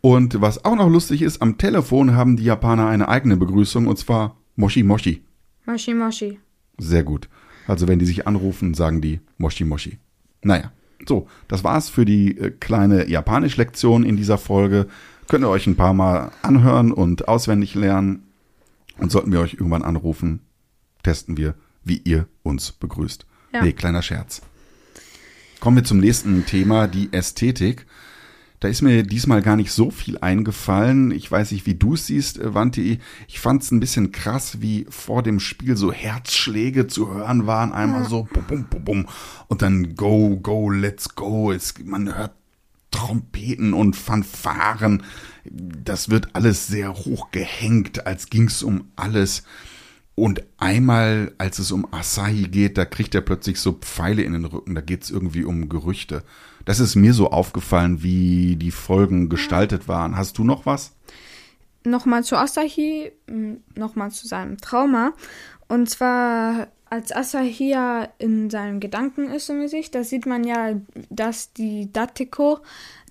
Und 0.00 0.40
was 0.40 0.64
auch 0.64 0.74
noch 0.74 0.88
lustig 0.88 1.22
ist, 1.22 1.40
am 1.40 1.56
Telefon 1.56 2.16
haben 2.16 2.36
die 2.36 2.44
Japaner 2.44 2.88
eine 2.88 3.08
eigene 3.08 3.36
Begrüßung 3.36 3.86
und 3.86 3.96
zwar 3.98 4.36
Moshi 4.56 4.82
Moshi. 4.82 5.22
Moshi 5.66 5.94
Moshi. 5.94 6.40
Sehr 6.78 7.04
gut. 7.04 7.28
Also 7.66 7.86
wenn 7.86 7.98
die 7.98 8.06
sich 8.06 8.26
anrufen, 8.26 8.74
sagen 8.74 9.00
die 9.00 9.20
Moshi 9.38 9.64
Moshi. 9.64 9.98
Naja, 10.42 10.72
so, 11.06 11.28
das 11.48 11.64
war's 11.64 11.88
für 11.88 12.04
die 12.04 12.36
äh, 12.36 12.50
kleine 12.50 13.08
Japanisch-Lektion 13.08 14.04
in 14.04 14.16
dieser 14.16 14.38
Folge. 14.38 14.88
Könnt 15.28 15.44
ihr 15.44 15.48
euch 15.48 15.66
ein 15.66 15.76
paar 15.76 15.94
Mal 15.94 16.30
anhören 16.42 16.92
und 16.92 17.28
auswendig 17.28 17.74
lernen. 17.74 18.28
Und 18.98 19.10
sollten 19.10 19.32
wir 19.32 19.40
euch 19.40 19.54
irgendwann 19.54 19.82
anrufen, 19.82 20.40
testen 21.02 21.36
wir, 21.36 21.54
wie 21.82 22.00
ihr 22.04 22.28
uns 22.42 22.72
begrüßt. 22.72 23.26
Ja. 23.52 23.62
Nee, 23.62 23.72
kleiner 23.72 24.02
Scherz. 24.02 24.42
Kommen 25.60 25.78
wir 25.78 25.84
zum 25.84 25.98
nächsten 25.98 26.46
Thema, 26.46 26.86
die 26.86 27.12
Ästhetik. 27.12 27.86
Da 28.60 28.68
ist 28.68 28.82
mir 28.82 29.02
diesmal 29.02 29.42
gar 29.42 29.56
nicht 29.56 29.72
so 29.72 29.90
viel 29.90 30.16
eingefallen. 30.18 31.10
Ich 31.10 31.30
weiß 31.30 31.52
nicht, 31.52 31.66
wie 31.66 31.74
du 31.74 31.94
es 31.94 32.06
siehst, 32.06 32.38
äh, 32.38 32.54
Wanti. 32.54 32.98
Ich 33.28 33.40
fand 33.40 33.62
es 33.62 33.70
ein 33.70 33.80
bisschen 33.80 34.10
krass, 34.10 34.62
wie 34.62 34.86
vor 34.88 35.22
dem 35.22 35.40
Spiel 35.40 35.76
so 35.76 35.92
Herzschläge 35.92 36.86
zu 36.86 37.12
hören 37.12 37.46
waren. 37.46 37.72
Einmal 37.72 38.08
so 38.08 38.26
bum, 38.32 38.44
bum, 38.44 38.64
bum, 38.70 38.84
bum. 38.84 39.06
Und 39.48 39.60
dann 39.62 39.96
go, 39.96 40.36
go, 40.36 40.70
let's 40.70 41.14
go. 41.14 41.52
Es, 41.52 41.74
man 41.84 42.16
hört 42.16 42.32
Trompeten 42.94 43.74
und 43.74 43.96
Fanfaren. 43.96 45.02
Das 45.44 46.10
wird 46.10 46.36
alles 46.36 46.68
sehr 46.68 46.94
hoch 46.94 47.32
gehängt, 47.32 48.06
als 48.06 48.30
ging's 48.30 48.62
um 48.62 48.92
alles. 48.94 49.42
Und 50.14 50.44
einmal, 50.58 51.32
als 51.38 51.58
es 51.58 51.72
um 51.72 51.92
Asahi 51.92 52.44
geht, 52.44 52.78
da 52.78 52.84
kriegt 52.84 53.16
er 53.16 53.20
plötzlich 53.20 53.58
so 53.58 53.72
Pfeile 53.72 54.22
in 54.22 54.32
den 54.32 54.44
Rücken. 54.44 54.76
Da 54.76 54.80
geht's 54.80 55.10
irgendwie 55.10 55.44
um 55.44 55.68
Gerüchte. 55.68 56.22
Das 56.64 56.78
ist 56.78 56.94
mir 56.94 57.14
so 57.14 57.32
aufgefallen, 57.32 58.04
wie 58.04 58.54
die 58.54 58.70
Folgen 58.70 59.28
gestaltet 59.28 59.88
waren. 59.88 60.16
Hast 60.16 60.38
du 60.38 60.44
noch 60.44 60.64
was? 60.64 60.92
Nochmal 61.82 62.22
zu 62.22 62.36
Asahi, 62.36 63.10
m, 63.26 63.58
nochmal 63.74 64.12
zu 64.12 64.28
seinem 64.28 64.58
Trauma. 64.58 65.14
Und 65.66 65.90
zwar, 65.90 66.68
als 66.94 67.10
Asahi 67.10 67.70
ja 67.70 68.08
in 68.18 68.50
seinen 68.50 68.78
Gedanken 68.78 69.28
ist, 69.30 69.46
so 69.46 69.52
mäßig, 69.52 69.90
da 69.90 70.04
sieht 70.04 70.26
man 70.26 70.44
ja, 70.44 70.74
dass 71.10 71.52
die 71.52 71.92
Dateko 71.92 72.60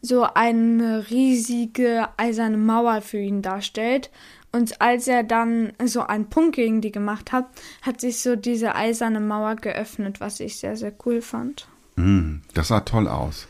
so 0.01 0.23
eine 0.23 1.09
riesige 1.09 2.07
eiserne 2.17 2.57
Mauer 2.57 3.01
für 3.01 3.19
ihn 3.19 3.41
darstellt. 3.41 4.09
Und 4.53 4.81
als 4.81 5.07
er 5.07 5.23
dann 5.23 5.73
so 5.83 6.01
einen 6.01 6.29
Punkt 6.29 6.55
gegen 6.55 6.79
die 6.79 6.91
gemacht 6.91 7.31
hat, 7.31 7.47
hat 7.81 7.99
sich 7.99 8.21
so 8.21 8.35
diese 8.35 8.75
eiserne 8.75 9.19
Mauer 9.19 9.55
geöffnet, 9.55 10.21
was 10.21 10.39
ich 10.39 10.57
sehr, 10.57 10.77
sehr 10.77 10.93
cool 11.05 11.21
fand. 11.21 11.67
Mm, 11.95 12.37
das 12.53 12.69
sah 12.69 12.81
toll 12.81 13.07
aus. 13.07 13.47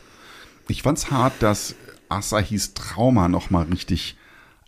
Ich 0.66 0.82
fand's 0.82 1.10
hart, 1.10 1.34
dass 1.40 1.76
Asahis 2.08 2.74
Trauma 2.74 3.28
nochmal 3.28 3.66
richtig 3.66 4.16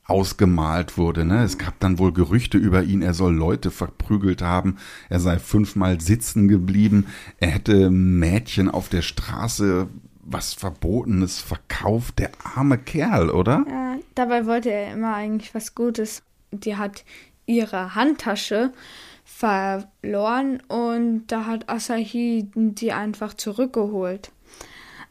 ausgemalt 0.06 0.96
wurde. 0.98 1.24
Ne? 1.24 1.42
Es 1.42 1.58
gab 1.58 1.78
dann 1.80 1.98
wohl 1.98 2.12
Gerüchte 2.12 2.58
über 2.58 2.82
ihn, 2.82 3.02
er 3.02 3.14
soll 3.14 3.34
Leute 3.34 3.70
verprügelt 3.70 4.42
haben, 4.42 4.76
er 5.08 5.20
sei 5.20 5.38
fünfmal 5.38 6.00
sitzen 6.00 6.48
geblieben, 6.48 7.06
er 7.38 7.48
hätte 7.48 7.90
Mädchen 7.90 8.70
auf 8.70 8.88
der 8.88 9.02
Straße 9.02 9.88
was 10.26 10.54
Verbotenes 10.54 11.38
verkauft. 11.38 12.18
Der 12.18 12.30
arme 12.56 12.78
Kerl, 12.78 13.30
oder? 13.30 13.64
Ja, 13.68 13.96
dabei 14.14 14.46
wollte 14.46 14.70
er 14.70 14.92
immer 14.92 15.14
eigentlich 15.14 15.54
was 15.54 15.74
Gutes. 15.74 16.22
Die 16.50 16.76
hat 16.76 17.04
ihre 17.46 17.94
Handtasche 17.94 18.72
verloren 19.24 20.62
und 20.68 21.26
da 21.28 21.46
hat 21.46 21.68
Asahi 21.68 22.48
die 22.54 22.92
einfach 22.92 23.34
zurückgeholt. 23.34 24.30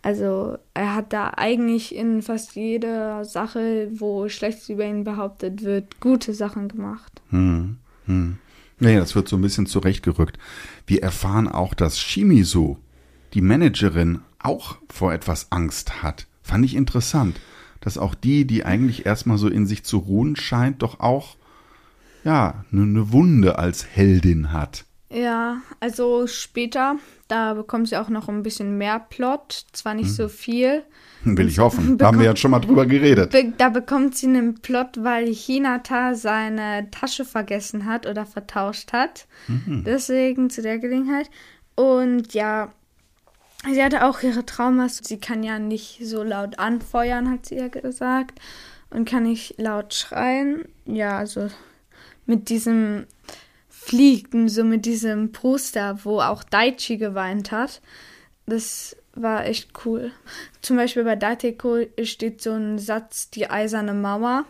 Also 0.05 0.59
er 0.75 0.93
hat 0.93 1.13
da 1.13 1.31
eigentlich 1.35 1.95
in 1.95 2.21
fast 2.21 2.55
jeder 2.55 3.25
Sache, 3.25 3.89
wo 3.91 4.29
Schlechtes 4.29 4.69
über 4.69 4.85
ihn 4.85 5.03
behauptet 5.03 5.63
wird, 5.63 5.99
gute 5.99 6.35
Sachen 6.35 6.67
gemacht. 6.67 7.23
Hm, 7.31 7.77
hm. 8.05 8.37
Naja, 8.77 8.99
das 8.99 9.15
wird 9.15 9.27
so 9.27 9.35
ein 9.35 9.41
bisschen 9.41 9.65
zurechtgerückt. 9.65 10.37
Wir 10.85 11.01
erfahren 11.01 11.47
auch, 11.47 11.73
dass 11.73 11.97
Shimizu, 11.97 12.77
die 13.33 13.41
Managerin, 13.41 14.19
auch 14.37 14.77
vor 14.91 15.11
etwas 15.11 15.51
Angst 15.51 16.03
hat. 16.03 16.27
Fand 16.43 16.63
ich 16.65 16.75
interessant, 16.75 17.41
dass 17.81 17.97
auch 17.97 18.13
die, 18.13 18.45
die 18.45 18.63
eigentlich 18.63 19.07
erstmal 19.07 19.39
so 19.39 19.47
in 19.47 19.65
sich 19.65 19.85
zu 19.85 19.97
ruhen 19.97 20.35
scheint, 20.35 20.83
doch 20.83 20.99
auch, 20.99 21.35
ja, 22.23 22.63
eine 22.71 23.11
Wunde 23.11 23.57
als 23.57 23.87
Heldin 23.87 24.53
hat. 24.53 24.85
Ja, 25.15 25.61
also 25.79 26.27
später, 26.27 26.97
da 27.29 27.53
bekommt 27.53 27.87
sie 27.87 27.95
auch 27.95 28.09
noch 28.09 28.27
ein 28.27 28.43
bisschen 28.43 28.77
mehr 28.77 28.99
Plot, 28.99 29.65
zwar 29.71 29.93
nicht 29.93 30.11
so 30.11 30.27
viel. 30.27 30.83
Will 31.23 31.47
ich 31.47 31.57
hoffen. 31.57 31.97
Da 31.97 32.07
haben 32.07 32.19
wir 32.19 32.25
ja 32.25 32.35
schon 32.35 32.51
mal 32.51 32.59
drüber 32.59 32.85
geredet. 32.85 33.31
Be 33.31 33.53
da 33.57 33.69
bekommt 33.69 34.17
sie 34.17 34.27
einen 34.27 34.55
Plot, 34.55 35.03
weil 35.03 35.33
Hinata 35.33 36.15
seine 36.15 36.91
Tasche 36.91 37.23
vergessen 37.23 37.85
hat 37.85 38.05
oder 38.05 38.25
vertauscht 38.25 38.91
hat. 38.91 39.25
Deswegen 39.47 40.49
zu 40.49 40.61
der 40.61 40.79
Gelegenheit. 40.79 41.29
Und 41.75 42.33
ja, 42.33 42.73
sie 43.71 43.81
hatte 43.81 44.05
auch 44.05 44.21
ihre 44.21 44.45
Traumas. 44.45 44.99
Sie 45.01 45.17
kann 45.17 45.43
ja 45.43 45.59
nicht 45.59 45.99
so 46.03 46.23
laut 46.23 46.59
anfeuern, 46.59 47.31
hat 47.31 47.45
sie 47.45 47.55
ja 47.55 47.69
gesagt. 47.69 48.39
Und 48.89 49.09
kann 49.09 49.23
nicht 49.23 49.55
laut 49.57 49.93
schreien. 49.93 50.65
Ja, 50.85 51.17
also 51.17 51.47
mit 52.25 52.49
diesem 52.49 53.05
Fliegen, 53.85 54.49
so 54.49 54.63
mit 54.63 54.85
diesem 54.85 55.31
Poster, 55.31 55.99
wo 56.05 56.19
auch 56.19 56.43
Daichi 56.43 56.97
geweint 56.97 57.51
hat. 57.51 57.81
Das 58.47 58.95
war 59.13 59.45
echt 59.45 59.73
cool. 59.85 60.11
Zum 60.61 60.75
Beispiel 60.75 61.03
bei 61.03 61.15
Dateko 61.15 61.81
steht 62.01 62.41
so 62.41 62.53
ein 62.53 62.79
Satz, 62.79 63.29
die 63.29 63.47
eiserne 63.47 63.93
Mauer. 63.93 64.45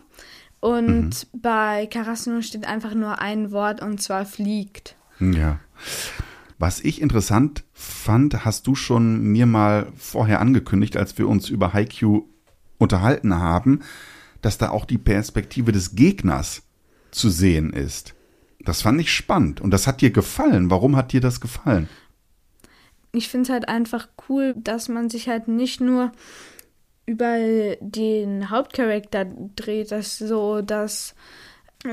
Und 0.60 1.26
bei 1.34 1.86
Karasuno 1.86 2.40
steht 2.40 2.66
einfach 2.66 2.94
nur 2.94 3.20
ein 3.20 3.52
Wort 3.52 3.82
und 3.82 4.00
zwar 4.00 4.24
fliegt. 4.24 4.96
Ja. 5.20 5.60
Was 6.58 6.80
ich 6.80 7.02
interessant 7.02 7.62
fand, 7.74 8.46
hast 8.46 8.66
du 8.66 8.74
schon 8.74 9.20
mir 9.20 9.44
mal 9.44 9.92
vorher 9.98 10.40
angekündigt, 10.40 10.96
als 10.96 11.18
wir 11.18 11.28
uns 11.28 11.50
über 11.50 11.74
Haikyuu 11.74 12.24
unterhalten 12.78 13.34
haben, 13.34 13.80
dass 14.40 14.56
da 14.56 14.70
auch 14.70 14.86
die 14.86 14.96
Perspektive 14.96 15.72
des 15.72 15.94
Gegners 15.94 16.62
zu 17.10 17.28
sehen 17.28 17.74
ist. 17.74 18.15
Das 18.66 18.82
fand 18.82 19.00
ich 19.00 19.12
spannend 19.12 19.60
und 19.60 19.70
das 19.70 19.86
hat 19.86 20.00
dir 20.00 20.10
gefallen. 20.10 20.70
Warum 20.70 20.96
hat 20.96 21.12
dir 21.12 21.20
das 21.20 21.40
gefallen? 21.40 21.88
Ich 23.12 23.28
finde 23.28 23.44
es 23.44 23.50
halt 23.50 23.68
einfach 23.68 24.08
cool, 24.28 24.54
dass 24.56 24.88
man 24.88 25.08
sich 25.08 25.28
halt 25.28 25.48
nicht 25.48 25.80
nur 25.80 26.12
über 27.06 27.38
den 27.80 28.50
Hauptcharakter 28.50 29.24
dreht, 29.54 29.92
dass 29.92 30.18
so, 30.18 30.60
dass 30.60 31.14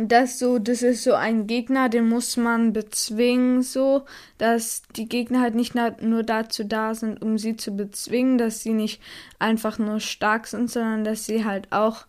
das 0.02 0.40
so, 0.40 0.58
das 0.58 0.82
ist 0.82 1.04
so 1.04 1.14
ein 1.14 1.46
Gegner, 1.46 1.90
den 1.90 2.10
muss 2.10 2.36
man 2.36 2.74
bezwingen, 2.74 3.62
so, 3.62 4.06
dass 4.38 4.82
die 4.96 5.08
Gegner 5.08 5.42
halt 5.42 5.54
nicht 5.54 5.76
nur 5.76 6.24
dazu 6.24 6.64
da 6.64 6.96
sind, 6.96 7.22
um 7.22 7.38
sie 7.38 7.56
zu 7.56 7.72
bezwingen, 7.72 8.40
dass 8.40 8.62
sie 8.62 8.74
nicht 8.74 9.02
einfach 9.40 9.78
nur 9.78 10.00
stark 10.00 10.48
sind, 10.48 10.72
sondern 10.72 11.04
dass 11.04 11.26
sie 11.26 11.46
halt 11.46 11.72
auch 11.72 12.06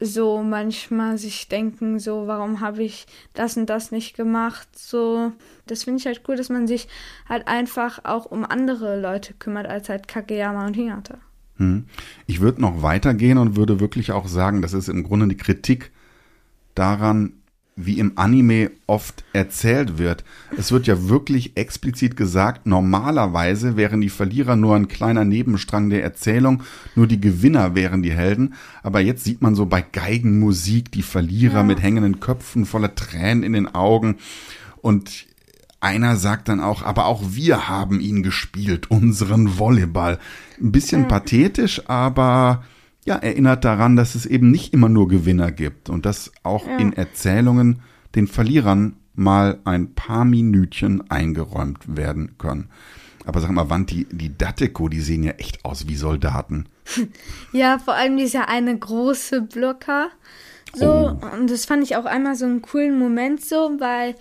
so 0.00 0.42
manchmal 0.42 1.18
sich 1.18 1.48
denken, 1.48 1.98
so, 1.98 2.26
warum 2.26 2.60
habe 2.60 2.82
ich 2.82 3.06
das 3.34 3.56
und 3.56 3.66
das 3.66 3.90
nicht 3.90 4.16
gemacht, 4.16 4.68
so. 4.78 5.32
Das 5.66 5.84
finde 5.84 5.98
ich 5.98 6.06
halt 6.06 6.22
cool, 6.28 6.36
dass 6.36 6.48
man 6.48 6.66
sich 6.66 6.88
halt 7.28 7.48
einfach 7.48 8.04
auch 8.04 8.26
um 8.26 8.44
andere 8.44 9.00
Leute 9.00 9.34
kümmert, 9.34 9.66
als 9.66 9.88
halt 9.88 10.08
Kageyama 10.08 10.66
und 10.66 10.74
Hinata. 10.74 11.18
Hm. 11.56 11.86
Ich 12.26 12.40
würde 12.40 12.60
noch 12.60 12.82
weitergehen 12.82 13.38
und 13.38 13.56
würde 13.56 13.80
wirklich 13.80 14.12
auch 14.12 14.28
sagen, 14.28 14.62
das 14.62 14.72
ist 14.72 14.88
im 14.88 15.02
Grunde 15.02 15.28
die 15.28 15.36
Kritik 15.36 15.90
daran, 16.74 17.32
wie 17.80 17.98
im 17.98 18.12
Anime 18.16 18.72
oft 18.86 19.24
erzählt 19.32 19.98
wird. 19.98 20.24
Es 20.56 20.72
wird 20.72 20.86
ja 20.88 21.08
wirklich 21.08 21.56
explizit 21.56 22.16
gesagt, 22.16 22.66
normalerweise 22.66 23.76
wären 23.76 24.00
die 24.00 24.08
Verlierer 24.08 24.56
nur 24.56 24.74
ein 24.74 24.88
kleiner 24.88 25.24
Nebenstrang 25.24 25.88
der 25.88 26.02
Erzählung, 26.02 26.64
nur 26.96 27.06
die 27.06 27.20
Gewinner 27.20 27.76
wären 27.76 28.02
die 28.02 28.12
Helden. 28.12 28.54
Aber 28.82 29.00
jetzt 29.00 29.22
sieht 29.24 29.42
man 29.42 29.54
so 29.54 29.66
bei 29.66 29.80
Geigenmusik 29.80 30.90
die 30.90 31.02
Verlierer 31.02 31.58
Ja. 31.58 31.62
mit 31.62 31.80
hängenden 31.80 32.18
Köpfen, 32.18 32.66
voller 32.66 32.94
Tränen 32.94 33.44
in 33.44 33.52
den 33.52 33.72
Augen. 33.74 34.16
Und 34.82 35.26
einer 35.80 36.16
sagt 36.16 36.48
dann 36.48 36.60
auch, 36.60 36.82
aber 36.82 37.06
auch 37.06 37.22
wir 37.30 37.68
haben 37.68 38.00
ihn 38.00 38.24
gespielt, 38.24 38.90
unseren 38.90 39.58
Volleyball. 39.58 40.18
Ein 40.60 40.72
bisschen 40.72 41.06
pathetisch, 41.06 41.88
aber 41.88 42.64
ja, 43.08 43.16
erinnert 43.16 43.64
daran, 43.64 43.96
dass 43.96 44.14
es 44.14 44.26
eben 44.26 44.50
nicht 44.50 44.72
immer 44.72 44.88
nur 44.88 45.08
Gewinner 45.08 45.50
gibt 45.50 45.88
und 45.90 46.06
dass 46.06 46.30
auch 46.42 46.66
Ja. 46.66 46.76
in 46.78 46.92
Erzählungen 46.92 47.80
den 48.14 48.26
Verlierern 48.26 48.96
mal 49.14 49.58
ein 49.64 49.94
paar 49.94 50.24
Minütchen 50.24 51.10
eingeräumt 51.10 51.96
werden 51.96 52.36
können. 52.38 52.70
Aber 53.26 53.40
sag 53.40 53.50
mal, 53.50 53.68
Wanti, 53.68 54.06
die 54.10 54.36
Dateko, 54.38 54.88
die 54.88 55.00
sehen 55.00 55.22
ja 55.24 55.32
echt 55.32 55.64
aus 55.64 55.88
wie 55.88 55.96
Soldaten. 55.96 56.66
Ja, 57.52 57.78
vor 57.78 57.94
allem 57.94 58.16
dieser 58.16 58.48
eine 58.48 58.78
große 58.78 59.42
Blocker. 59.42 60.08
So, 60.74 61.18
und 61.34 61.50
das 61.50 61.64
fand 61.66 61.82
ich 61.82 61.96
auch 61.96 62.04
einmal 62.04 62.34
so 62.36 62.44
einen 62.44 62.62
coolen 62.62 62.98
Moment 62.98 63.42
so, 63.42 63.76
weil 63.78 64.14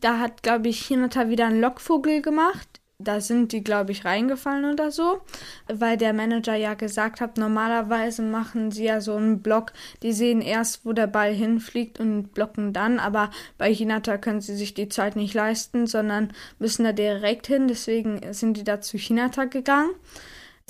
da 0.00 0.18
hat, 0.20 0.42
glaube 0.42 0.68
ich, 0.68 0.86
Hinata 0.86 1.28
wieder 1.28 1.46
einen 1.46 1.60
Lockvogel 1.60 2.22
gemacht. 2.22 2.77
Da 3.00 3.20
sind 3.20 3.52
die, 3.52 3.62
glaube 3.62 3.92
ich, 3.92 4.04
reingefallen 4.04 4.64
oder 4.72 4.90
so, 4.90 5.20
weil 5.68 5.96
der 5.96 6.12
Manager 6.12 6.56
ja 6.56 6.74
gesagt 6.74 7.20
hat, 7.20 7.38
normalerweise 7.38 8.22
machen 8.22 8.72
sie 8.72 8.84
ja 8.84 9.00
so 9.00 9.14
einen 9.14 9.40
Block, 9.40 9.72
die 10.02 10.12
sehen 10.12 10.40
erst, 10.40 10.84
wo 10.84 10.92
der 10.92 11.06
Ball 11.06 11.32
hinfliegt 11.32 12.00
und 12.00 12.34
blocken 12.34 12.72
dann, 12.72 12.98
aber 12.98 13.30
bei 13.56 13.72
Hinata 13.72 14.18
können 14.18 14.40
sie 14.40 14.56
sich 14.56 14.74
die 14.74 14.88
Zeit 14.88 15.14
nicht 15.14 15.32
leisten, 15.32 15.86
sondern 15.86 16.32
müssen 16.58 16.82
da 16.82 16.92
direkt 16.92 17.46
hin, 17.46 17.68
deswegen 17.68 18.32
sind 18.32 18.56
die 18.56 18.64
da 18.64 18.80
zu 18.80 18.98
Hinata 18.98 19.44
gegangen 19.44 19.94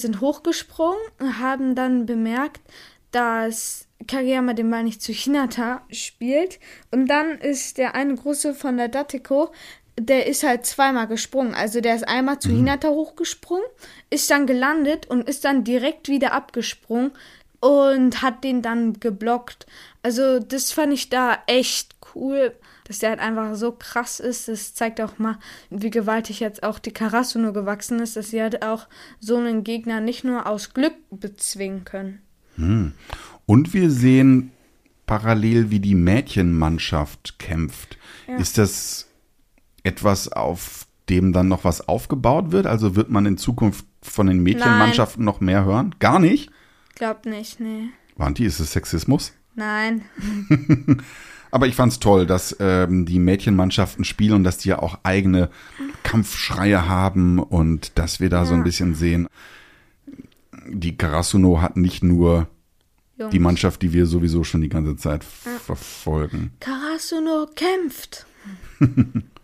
sind 0.01 0.21
hochgesprungen 0.21 1.01
haben 1.41 1.75
dann 1.75 2.07
bemerkt, 2.07 2.61
dass 3.11 3.87
Kageyama 4.07 4.53
den 4.53 4.71
Ball 4.71 4.85
nicht 4.85 5.03
zu 5.03 5.13
Hinata 5.13 5.83
spielt. 5.91 6.61
Und 6.91 7.09
dann 7.09 7.39
ist 7.39 7.79
der 7.79 7.95
eine 7.95 8.15
große 8.15 8.55
von 8.55 8.77
der 8.77 8.89
Dateko, 8.89 9.51
der 9.99 10.27
ist 10.27 10.43
halt 10.43 10.65
zweimal 10.65 11.07
gesprungen. 11.09 11.55
Also 11.55 11.81
der 11.81 11.95
ist 11.97 12.07
einmal 12.07 12.39
zu 12.39 12.51
Hinata 12.51 12.89
hochgesprungen, 12.89 13.67
ist 14.11 14.31
dann 14.31 14.47
gelandet 14.47 15.07
und 15.07 15.29
ist 15.29 15.45
dann 15.45 15.65
direkt 15.65 16.09
wieder 16.09 16.33
abgesprungen 16.33 17.13
und 17.61 18.23
hat 18.23 18.45
den 18.45 18.63
dann 18.63 19.01
geblockt. 19.01 19.67
Also 20.03 20.39
das 20.39 20.71
fand 20.73 20.93
ich 20.93 21.11
da 21.11 21.39
echt 21.47 21.97
cool, 22.15 22.55
dass 22.85 23.01
der 23.01 23.11
halt 23.11 23.21
einfach 23.21 23.55
so 23.57 23.73
krass 23.73 24.21
ist. 24.21 24.49
Das 24.49 24.75
zeigt 24.75 25.01
auch 25.01 25.19
mal, 25.19 25.39
wie 25.69 25.91
gewaltig 25.91 26.41
jetzt 26.41 26.63
auch 26.63 26.79
die 26.79 26.93
Karasuno 26.93 27.53
gewachsen 27.53 27.99
ist, 27.99 28.17
dass 28.17 28.31
sie 28.31 28.41
halt 28.41 28.63
auch 28.63 28.87
so 29.21 29.37
einen 29.37 29.65
Gegner 29.65 30.01
nicht 30.01 30.25
nur 30.25 30.47
aus 30.47 30.73
Glück 30.73 30.95
bezwingen 31.11 31.85
können. 31.85 32.23
Und 33.47 33.75
wir 33.75 33.91
sehen 33.91 34.53
parallel, 35.07 35.71
wie 35.71 35.81
die 35.81 35.95
Mädchenmannschaft 35.95 37.39
kämpft. 37.39 37.99
Ja. 38.27 38.37
Ist 38.37 38.59
das 38.59 39.08
etwas, 39.85 40.29
auf 40.33 40.87
dem 41.09 41.33
dann 41.33 41.49
noch 41.49 41.65
was 41.65 41.89
aufgebaut 41.89 42.53
wird? 42.53 42.67
Also 42.67 42.97
wird 42.97 43.11
man 43.11 43.27
in 43.27 43.39
Zukunft 43.39 43.85
von 44.03 44.27
den 44.27 44.43
Mädchenmannschaften 44.43 45.25
noch 45.25 45.41
mehr 45.41 45.65
hören? 45.65 45.95
Gar 45.99 46.19
nicht? 46.19 46.51
Glaub 46.95 47.25
nicht, 47.27 47.61
nee. 47.61 47.89
Wanti, 48.17 48.45
ist 48.45 48.61
es 48.61 48.73
Sexismus? 48.73 49.33
Nein. 49.55 50.03
Aber 51.51 51.67
ich 51.67 51.75
fand's 51.75 51.99
toll, 51.99 52.27
dass 52.27 52.55
ähm, 52.61 53.07
die 53.07 53.19
Mädchenmannschaften 53.19 54.05
spielen 54.05 54.35
und 54.35 54.45
dass 54.45 54.59
die 54.59 54.69
ja 54.69 54.81
auch 54.81 54.99
eigene 55.03 55.49
Kampfschreie 56.03 56.87
haben 56.89 57.39
und 57.39 57.99
dass 57.99 58.21
wir 58.21 58.29
da 58.29 58.45
so 58.45 58.53
ein 58.53 58.59
Ja. 58.61 58.65
bisschen 58.65 58.95
sehen, 58.95 59.29
die 60.69 60.97
Karasuno 60.99 61.63
hat 61.63 61.77
nicht 61.79 62.03
nur 62.05 62.49
Jungs. 63.17 63.33
die 63.33 63.39
Mannschaft, 63.39 63.81
die 63.81 63.93
wir 63.95 64.05
sowieso 64.07 64.45
schon 64.45 64.61
die 64.61 64.69
ganze 64.69 64.97
Zeit 64.97 65.25
verfolgen. 65.25 66.53
Karasuno 66.61 67.47
kämpft. 67.55 68.27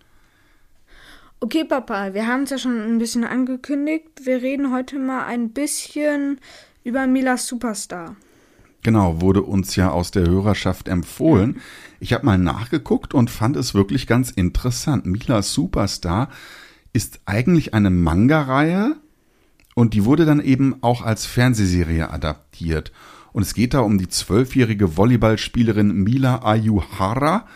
okay, 1.44 1.64
Papa, 1.64 2.14
wir 2.14 2.26
haben 2.26 2.44
es 2.44 2.50
ja 2.50 2.58
schon 2.58 2.80
ein 2.80 2.96
bisschen 2.96 3.22
angekündigt. 3.22 4.08
Wir 4.24 4.40
reden 4.40 4.72
heute 4.72 4.98
mal 4.98 5.26
ein 5.26 5.50
bisschen 5.50 6.40
über 6.84 7.06
Mila 7.06 7.36
Superstar. 7.36 8.16
Genau, 8.82 9.20
wurde 9.20 9.42
uns 9.42 9.76
ja 9.76 9.90
aus 9.90 10.10
der 10.10 10.26
Hörerschaft 10.26 10.88
empfohlen. 10.88 11.60
Ich 12.00 12.14
habe 12.14 12.24
mal 12.24 12.38
nachgeguckt 12.38 13.12
und 13.12 13.28
fand 13.28 13.56
es 13.56 13.74
wirklich 13.74 14.06
ganz 14.06 14.30
interessant. 14.30 15.04
Mila 15.04 15.42
Superstar 15.42 16.30
ist 16.94 17.20
eigentlich 17.26 17.74
eine 17.74 17.90
Manga-Reihe 17.90 18.96
und 19.74 19.92
die 19.92 20.06
wurde 20.06 20.24
dann 20.24 20.40
eben 20.40 20.76
auch 20.80 21.02
als 21.02 21.26
Fernsehserie 21.26 22.08
adaptiert. 22.10 22.90
Und 23.34 23.42
es 23.42 23.52
geht 23.52 23.74
da 23.74 23.80
um 23.80 23.98
die 23.98 24.08
zwölfjährige 24.08 24.96
Volleyballspielerin 24.96 25.92
Mila 25.92 26.42
Ayuhara. 26.42 27.46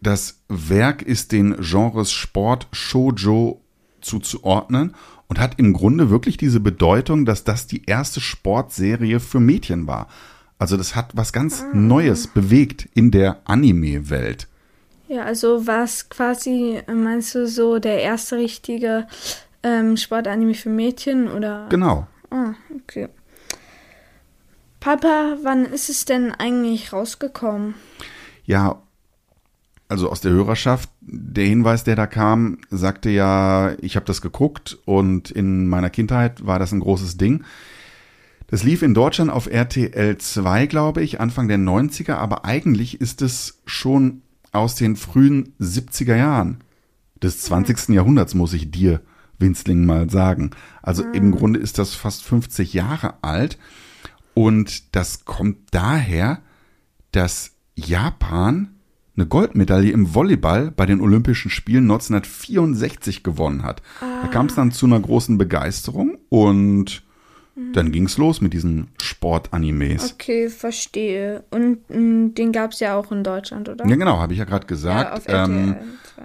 Das 0.00 0.42
Werk 0.48 1.02
ist 1.02 1.32
den 1.32 1.56
Genres 1.60 2.12
Sport 2.12 2.68
Shoujo 2.72 3.60
zuzuordnen 4.00 4.94
und 5.28 5.40
hat 5.40 5.58
im 5.58 5.72
Grunde 5.72 6.10
wirklich 6.10 6.36
diese 6.36 6.60
Bedeutung, 6.60 7.24
dass 7.24 7.44
das 7.44 7.66
die 7.66 7.84
erste 7.86 8.20
Sportserie 8.20 9.20
für 9.20 9.40
Mädchen 9.40 9.86
war. 9.86 10.08
Also 10.58 10.76
das 10.76 10.94
hat 10.94 11.10
was 11.14 11.32
ganz 11.32 11.64
Neues 11.72 12.28
bewegt 12.28 12.88
in 12.94 13.10
der 13.10 13.40
Anime-Welt. 13.44 14.48
Ja, 15.08 15.22
also 15.22 15.66
war 15.66 15.84
es 15.84 16.08
quasi, 16.08 16.80
meinst 16.86 17.34
du, 17.34 17.46
so 17.46 17.78
der 17.78 18.00
erste 18.00 18.36
richtige 18.36 19.06
ähm, 19.62 19.96
Sportanime 19.96 20.54
für 20.54 20.70
Mädchen 20.70 21.30
oder? 21.30 21.66
Genau. 21.68 22.06
Ah, 22.30 22.54
okay. 22.74 23.08
Papa, 24.80 25.36
wann 25.42 25.64
ist 25.66 25.90
es 25.90 26.04
denn 26.04 26.32
eigentlich 26.32 26.92
rausgekommen? 26.92 27.74
Ja, 28.44 28.80
also 29.88 30.10
aus 30.10 30.20
der 30.20 30.32
Hörerschaft, 30.32 30.90
der 31.00 31.46
Hinweis, 31.46 31.84
der 31.84 31.96
da 31.96 32.06
kam, 32.06 32.58
sagte 32.70 33.10
ja, 33.10 33.72
ich 33.80 33.96
habe 33.96 34.06
das 34.06 34.20
geguckt 34.20 34.78
und 34.84 35.30
in 35.30 35.66
meiner 35.68 35.90
Kindheit 35.90 36.44
war 36.44 36.58
das 36.58 36.72
ein 36.72 36.80
großes 36.80 37.16
Ding. 37.16 37.44
Das 38.48 38.62
lief 38.62 38.82
in 38.82 38.94
Deutschland 38.94 39.30
auf 39.30 39.46
RTL 39.46 40.18
2, 40.18 40.66
glaube 40.66 41.02
ich, 41.02 41.20
Anfang 41.20 41.48
der 41.48 41.58
90er, 41.58 42.14
aber 42.14 42.44
eigentlich 42.44 43.00
ist 43.00 43.22
es 43.22 43.60
schon 43.64 44.22
aus 44.52 44.74
den 44.76 44.96
frühen 44.96 45.54
70er 45.60 46.16
Jahren 46.16 46.58
des 47.22 47.42
20. 47.42 47.88
Jahrhunderts, 47.88 48.34
muss 48.34 48.52
ich 48.52 48.70
dir, 48.70 49.00
Winzling, 49.38 49.84
mal 49.84 50.08
sagen. 50.10 50.50
Also 50.82 51.02
im 51.02 51.32
Grunde 51.32 51.60
ist 51.60 51.78
das 51.78 51.94
fast 51.94 52.22
50 52.22 52.72
Jahre 52.72 53.14
alt 53.22 53.58
und 54.34 54.94
das 54.94 55.24
kommt 55.24 55.58
daher, 55.70 56.40
dass 57.10 57.52
Japan 57.74 58.75
eine 59.16 59.26
Goldmedaille 59.26 59.90
im 59.92 60.14
Volleyball 60.14 60.70
bei 60.70 60.86
den 60.86 61.00
Olympischen 61.00 61.50
Spielen 61.50 61.84
1964 61.84 63.22
gewonnen 63.22 63.62
hat. 63.62 63.82
Da 64.00 64.28
kam 64.28 64.46
es 64.46 64.54
dann 64.54 64.72
zu 64.72 64.86
einer 64.86 65.00
großen 65.00 65.38
Begeisterung 65.38 66.18
und 66.28 67.02
dann 67.72 67.90
ging's 67.90 68.18
los 68.18 68.42
mit 68.42 68.52
diesen 68.52 68.88
Sportanimes. 69.00 70.12
Okay, 70.12 70.50
verstehe. 70.50 71.44
Und 71.50 71.88
mh, 71.88 72.34
den 72.34 72.52
gab 72.52 72.72
es 72.72 72.80
ja 72.80 72.96
auch 72.96 73.10
in 73.10 73.24
Deutschland, 73.24 73.70
oder? 73.70 73.86
Ja, 73.86 73.96
genau, 73.96 74.18
habe 74.18 74.34
ich 74.34 74.38
ja 74.38 74.44
gerade 74.44 74.64
Ja, 74.64 74.68
gesagt. 74.68 75.26
RTL 75.26 75.50
ähm, 75.50 75.76
2. 76.14 76.22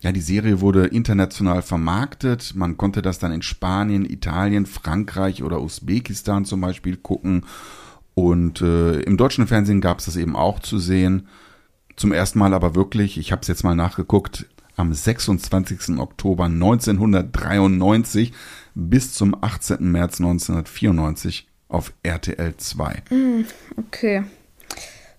ja, 0.00 0.12
die 0.12 0.20
Serie 0.20 0.60
wurde 0.60 0.84
international 0.86 1.62
vermarktet. 1.62 2.52
Man 2.54 2.76
konnte 2.76 3.00
das 3.00 3.18
dann 3.18 3.32
in 3.32 3.40
Spanien, 3.40 4.04
Italien, 4.04 4.66
Frankreich 4.66 5.42
oder 5.42 5.62
Usbekistan 5.62 6.44
zum 6.44 6.60
Beispiel 6.60 6.98
gucken. 6.98 7.46
Und 8.12 8.60
äh, 8.60 9.00
im 9.00 9.16
deutschen 9.16 9.46
Fernsehen 9.46 9.80
gab 9.80 10.00
es 10.00 10.04
das 10.04 10.16
eben 10.16 10.36
auch 10.36 10.58
zu 10.58 10.78
sehen. 10.78 11.28
Zum 11.98 12.12
ersten 12.12 12.38
Mal 12.38 12.54
aber 12.54 12.76
wirklich, 12.76 13.18
ich 13.18 13.32
habe 13.32 13.42
es 13.42 13.48
jetzt 13.48 13.64
mal 13.64 13.74
nachgeguckt, 13.74 14.46
am 14.76 14.94
26. 14.94 15.98
Oktober 15.98 16.44
1993 16.44 18.32
bis 18.76 19.14
zum 19.14 19.36
18. 19.42 19.90
März 19.90 20.20
1994 20.20 21.48
auf 21.66 21.92
RTL 22.04 22.56
2. 22.56 23.02
Okay. 23.76 24.22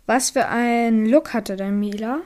Was 0.05 0.29
für 0.29 0.47
ein 0.47 1.05
Look 1.05 1.33
hatte 1.33 1.57
der 1.57 1.71
Mila? 1.71 2.19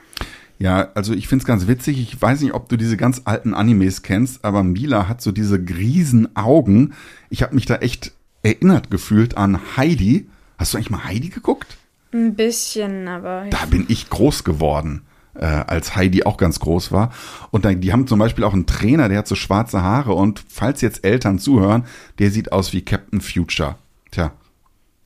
Ja, 0.59 0.91
also 0.93 1.15
ich 1.15 1.27
find's 1.27 1.45
ganz 1.45 1.65
witzig. 1.65 1.99
Ich 1.99 2.21
weiß 2.21 2.41
nicht, 2.41 2.53
ob 2.53 2.69
du 2.69 2.77
diese 2.77 2.95
ganz 2.95 3.23
alten 3.25 3.55
Animes 3.55 4.03
kennst, 4.03 4.45
aber 4.45 4.61
Mila 4.61 5.07
hat 5.07 5.23
so 5.23 5.31
diese 5.31 5.57
riesen 5.57 6.35
Augen. 6.35 6.93
Ich 7.31 7.41
habe 7.41 7.55
mich 7.55 7.65
da 7.65 7.77
echt 7.77 8.11
erinnert 8.43 8.91
gefühlt 8.91 9.35
an 9.35 9.59
Heidi. 9.75 10.29
Hast 10.59 10.73
du 10.73 10.77
eigentlich 10.77 10.91
mal 10.91 11.05
Heidi 11.05 11.29
geguckt? 11.29 11.77
Ein 12.13 12.35
bisschen, 12.35 13.07
aber. 13.07 13.47
Da 13.49 13.65
bin 13.65 13.85
ich 13.89 14.09
groß 14.09 14.43
geworden, 14.43 15.01
äh, 15.33 15.45
als 15.45 15.95
Heidi 15.95 16.23
auch 16.23 16.37
ganz 16.37 16.59
groß 16.59 16.91
war. 16.91 17.11
Und 17.51 17.65
dann, 17.65 17.81
die 17.81 17.91
haben 17.91 18.07
zum 18.07 18.19
Beispiel 18.19 18.43
auch 18.43 18.53
einen 18.53 18.67
Trainer, 18.67 19.09
der 19.09 19.19
hat 19.19 19.27
so 19.27 19.35
schwarze 19.35 19.81
Haare. 19.81 20.13
Und 20.13 20.43
falls 20.47 20.81
jetzt 20.81 21.03
Eltern 21.03 21.39
zuhören, 21.39 21.85
der 22.19 22.29
sieht 22.29 22.51
aus 22.51 22.71
wie 22.71 22.83
Captain 22.83 23.19
Future. 23.19 23.75
Tja, 24.11 24.31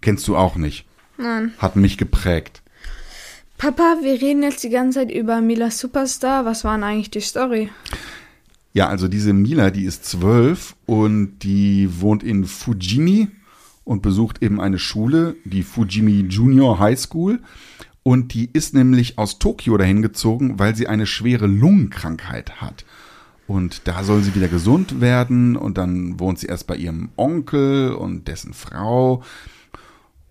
kennst 0.01 0.27
du 0.27 0.35
auch 0.35 0.57
nicht. 0.57 0.85
Nein. 1.17 1.53
Hat 1.57 1.75
mich 1.77 1.97
geprägt. 1.97 2.61
Papa, 3.57 3.97
wir 4.03 4.21
reden 4.21 4.43
jetzt 4.43 4.63
die 4.63 4.69
ganze 4.69 4.99
Zeit 4.99 5.11
über 5.11 5.41
Mila 5.41 5.71
Superstar. 5.71 6.45
Was 6.45 6.63
war 6.63 6.75
denn 6.75 6.83
eigentlich 6.83 7.09
die 7.09 7.21
Story? 7.21 7.69
Ja, 8.73 8.87
also 8.87 9.07
diese 9.07 9.33
Mila, 9.33 9.71
die 9.71 9.85
ist 9.85 10.05
zwölf 10.05 10.75
und 10.85 11.39
die 11.39 11.89
wohnt 11.99 12.21
in 12.21 12.45
Fujimi 12.45 13.29
und 13.87 14.01
besucht 14.01 14.43
eben 14.43 14.59
eine 14.59 14.79
Schule, 14.79 15.37
die 15.45 15.63
Fujimi 15.63 16.25
Junior 16.27 16.77
High 16.77 16.99
School. 16.99 17.39
Und 18.03 18.33
die 18.33 18.49
ist 18.51 18.73
nämlich 18.73 19.17
aus 19.17 19.39
Tokio 19.39 19.77
dahin 19.77 20.01
gezogen, 20.01 20.59
weil 20.59 20.75
sie 20.75 20.87
eine 20.87 21.05
schwere 21.05 21.47
Lungenkrankheit 21.47 22.61
hat. 22.61 22.85
Und 23.47 23.87
da 23.87 24.03
soll 24.03 24.23
sie 24.23 24.35
wieder 24.35 24.49
gesund 24.49 24.99
werden 24.99 25.55
und 25.55 25.77
dann 25.77 26.19
wohnt 26.19 26.39
sie 26.39 26.47
erst 26.47 26.67
bei 26.67 26.75
ihrem 26.75 27.09
Onkel 27.15 27.93
und 27.93 28.27
dessen 28.27 28.53
Frau. 28.53 29.23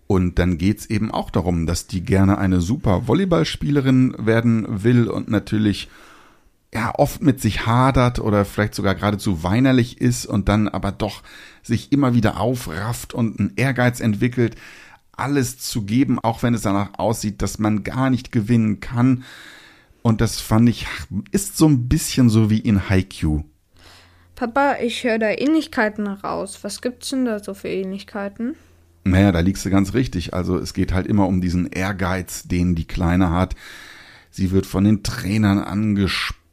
Und 0.07 0.39
dann 0.39 0.59
geht's 0.59 0.87
eben 0.87 1.11
auch 1.11 1.31
darum, 1.31 1.67
dass 1.67 1.87
die 1.87 2.03
gerne 2.03 2.37
eine 2.37 2.61
super 2.61 3.09
Volleyballspielerin 3.09 4.17
werden 4.19 4.67
will 4.85 5.09
und 5.09 5.31
natürlich 5.31 5.89
ja 6.75 6.93
oft 6.97 7.23
mit 7.23 7.41
sich 7.41 7.67
hadert 7.67 8.19
oder 8.19 8.45
vielleicht 8.45 8.75
sogar 8.75 8.95
geradezu 8.95 9.43
weinerlich 9.43 10.01
ist 10.01 10.27
und 10.27 10.49
dann 10.49 10.69
aber 10.69 10.93
doch 10.93 11.23
sich 11.63 11.93
immer 11.93 12.15
wieder 12.15 12.41
aufrafft 12.41 13.15
und 13.15 13.39
einen 13.39 13.53
Ehrgeiz 13.57 14.01
entwickelt, 14.01 14.57
alles 15.13 15.59
zu 15.59 15.83
geben, 15.83 16.19
auch 16.19 16.43
wenn 16.43 16.55
es 16.55 16.63
danach 16.63 16.99
aussieht, 16.99 17.41
dass 17.43 17.59
man 17.59 17.85
gar 17.85 18.11
nicht 18.11 18.33
gewinnen 18.33 18.81
kann. 18.81 19.25
Und 20.03 20.21
das 20.21 20.41
fand 20.41 20.69
ich, 20.69 20.87
ist 21.33 21.57
so 21.57 21.67
ein 21.67 21.89
bisschen 21.89 22.29
so 22.29 22.51
wie 22.51 22.61
in 22.61 22.89
Haikyuu. 22.89 23.43
Papa, 24.37 24.77
ich 24.83 25.03
höre 25.03 25.19
da 25.19 25.31
Ähnlichkeiten 25.31 26.07
raus. 26.07 26.59
Was 26.63 26.83
gibt's 26.83 27.09
denn 27.09 27.25
da 27.25 27.43
so 27.43 27.55
für 27.55 27.69
Ähnlichkeiten? 27.69 28.55
Naja, 29.05 29.33
da 29.33 29.41
liegst 29.41 29.65
du 29.65 29.71
ganz 29.71 29.95
richtig. 29.95 30.35
Also 30.35 30.59
es 30.59 30.75
geht 30.75 30.93
halt 30.93 31.07
immer 31.07 31.27
um 31.27 31.41
diesen 31.41 31.67
Ehrgeiz, 31.67 32.43
den 32.47 32.75
die 32.75 32.87
Kleine 32.87 33.31
hat. 33.31 33.55
Sie 34.31 34.51
wird 34.51 34.67
von 34.67 34.85
den 34.85 35.03
Trainern 35.03 35.59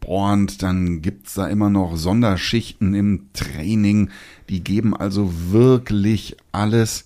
angespornt, 0.04 0.62
dann 0.62 1.02
gibt's 1.02 1.34
da 1.34 1.48
immer 1.48 1.70
noch 1.70 1.96
Sonderschichten 1.96 2.94
im 2.94 3.30
Training. 3.34 4.10
Die 4.50 4.64
geben 4.64 4.96
also 4.96 5.32
wirklich 5.52 6.38
alles. 6.52 7.06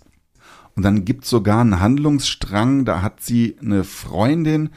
Und 0.76 0.84
dann 0.84 1.06
gibt's 1.06 1.30
sogar 1.30 1.62
einen 1.62 1.80
Handlungsstrang, 1.80 2.86
da 2.86 3.02
hat 3.02 3.22
sie 3.22 3.56
eine 3.62 3.84
Freundin, 3.84 4.70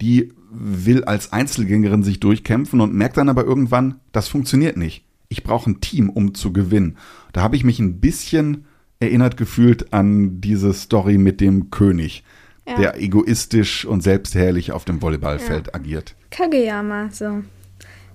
die 0.00 0.32
will 0.50 1.04
als 1.04 1.32
Einzelgängerin 1.32 2.02
sich 2.02 2.20
durchkämpfen 2.20 2.80
und 2.80 2.94
merkt 2.94 3.16
dann 3.16 3.28
aber 3.28 3.44
irgendwann, 3.44 3.96
das 4.12 4.28
funktioniert 4.28 4.76
nicht. 4.76 5.04
Ich 5.28 5.42
brauche 5.42 5.68
ein 5.70 5.80
Team, 5.80 6.08
um 6.10 6.32
zu 6.34 6.52
gewinnen. 6.52 6.96
Da 7.32 7.42
habe 7.42 7.56
ich 7.56 7.64
mich 7.64 7.80
ein 7.80 8.00
bisschen 8.00 8.64
erinnert 9.00 9.36
gefühlt 9.36 9.92
an 9.92 10.40
diese 10.40 10.72
Story 10.72 11.18
mit 11.18 11.40
dem 11.40 11.70
König, 11.70 12.24
Ja. 12.66 12.76
der 12.76 13.00
egoistisch 13.00 13.84
und 13.84 14.02
selbstherrlich 14.02 14.72
auf 14.72 14.84
dem 14.84 15.02
Volleyballfeld 15.02 15.74
agiert. 15.74 16.14
Kageyama, 16.30 17.10
so. 17.10 17.42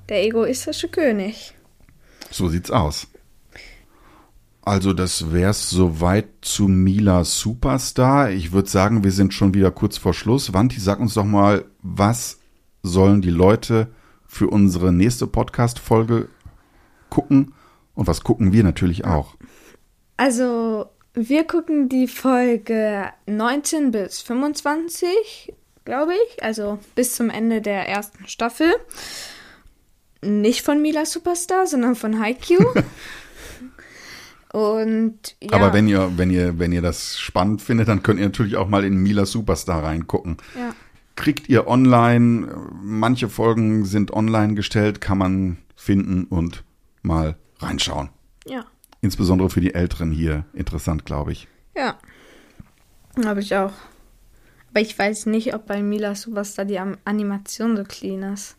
Der 0.09 0.23
egoistische 0.23 0.89
König. 0.89 1.53
So 2.29 2.49
sieht's 2.49 2.71
aus. 2.71 3.07
Also 4.65 4.93
das 4.93 5.33
wär's 5.33 5.69
soweit 5.69 6.27
zu 6.41 6.69
Mila 6.69 7.25
Superstar. 7.25 8.31
Ich 8.31 8.53
würde 8.53 8.69
sagen, 8.69 9.03
wir 9.03 9.11
sind 9.11 9.33
schon 9.33 9.53
wieder 9.53 9.71
kurz 9.71 9.97
vor 9.97 10.13
Schluss. 10.13 10.53
Wanti, 10.53 10.79
sag 10.79 10.99
uns 10.99 11.15
doch 11.15 11.25
mal, 11.25 11.65
was 11.81 12.39
sollen 12.81 13.21
die 13.21 13.29
Leute 13.29 13.89
für 14.25 14.47
unsere 14.47 14.93
nächste 14.93 15.27
Podcast-Folge 15.27 16.29
gucken? 17.09 17.53
Und 17.93 18.07
was 18.07 18.23
gucken 18.23 18.53
wir 18.53 18.63
natürlich 18.63 19.05
auch? 19.05 19.35
Also, 20.17 20.87
wir 21.13 21.43
gucken 21.43 21.89
die 21.89 22.07
Folge 22.07 23.11
19 23.27 23.91
bis 23.91 24.21
25, 24.21 25.53
glaube 25.85 26.13
ich. 26.13 26.41
Also 26.41 26.79
bis 26.95 27.15
zum 27.15 27.29
Ende 27.29 27.61
der 27.61 27.87
ersten 27.87 28.27
Staffel. 28.27 28.73
Nicht 30.23 30.61
von 30.63 30.81
Mila 30.81 31.05
Superstar, 31.05 31.67
sondern 31.67 31.95
von 31.95 32.19
Haikyuu. 32.19 32.65
Und 34.51 35.35
ja, 35.41 35.53
Aber 35.53 35.73
wenn 35.73 35.87
ihr, 35.87 36.11
wenn 36.17 36.29
ihr, 36.29 36.59
wenn 36.59 36.71
ihr 36.71 36.81
das 36.83 37.19
spannend 37.19 37.61
findet, 37.61 37.87
dann 37.87 38.03
könnt 38.03 38.19
ihr 38.19 38.25
natürlich 38.27 38.55
auch 38.55 38.67
mal 38.67 38.83
in 38.83 38.97
Mila 38.97 39.25
Superstar 39.25 39.83
reingucken. 39.83 40.37
ja, 40.57 40.75
Kriegt 41.15 41.49
ihr 41.49 41.67
online, 41.67 42.47
manche 42.81 43.29
Folgen 43.29 43.85
sind 43.85 44.11
online 44.11 44.53
gestellt, 44.53 45.01
kann 45.01 45.17
man 45.17 45.57
finden 45.75 46.25
und 46.25 46.63
mal 47.01 47.35
reinschauen. 47.59 48.09
ja, 48.45 48.65
Insbesondere 49.01 49.49
für 49.49 49.59
die 49.61 49.73
Älteren 49.73 50.11
hier 50.11 50.45
interessant, 50.53 51.05
glaube 51.05 51.31
ich. 51.31 51.47
ja. 51.75 51.97
Habe 53.25 53.41
ich 53.41 53.55
auch. 53.55 53.73
Aber 54.71 54.81
ich 54.81 54.97
weiß 54.97 55.27
nicht, 55.27 55.53
ob 55.53 55.67
bei 55.67 55.83
Mila 55.83 56.15
Superstar 56.15 56.65
die 56.65 56.79
Animation 56.79 57.77
so 57.77 57.83
clean 57.83 58.23
ist. 58.33 58.55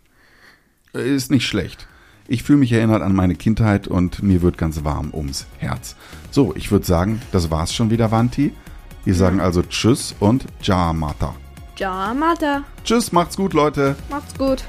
Ist 0.95 1.31
nicht 1.31 1.47
schlecht. 1.47 1.89
Ich 2.29 2.43
fühle 2.43 2.59
mich 2.59 2.73
erinnert 2.73 3.03
an 3.03 3.15
meine 3.15 3.35
Kindheit 3.35 3.89
und 3.89 4.23
mir 4.23 4.43
wird 4.43 4.57
ganz 4.57 4.85
warm 4.85 5.11
ums 5.13 5.47
Herz. 5.59 5.97
So, 6.31 6.55
ich 6.57 6.71
würde 6.71 6.87
sagen, 6.87 7.21
das 7.33 7.51
war's 7.51 7.75
schon 7.75 7.91
wieder, 7.91 8.11
Vanti. 8.11 8.53
Wir 9.05 9.15
sagen 9.15 9.41
also 9.41 9.63
Tschüss 9.63 10.15
und 10.21 10.47
Jamata. 10.63 11.35
Ja, 11.77 12.15
Mata. 12.15 12.63
Tschüss, 12.85 13.11
macht's 13.11 13.37
gut, 13.37 13.53
Leute. 13.53 13.97
Macht's 14.09 14.39
gut. 14.39 14.65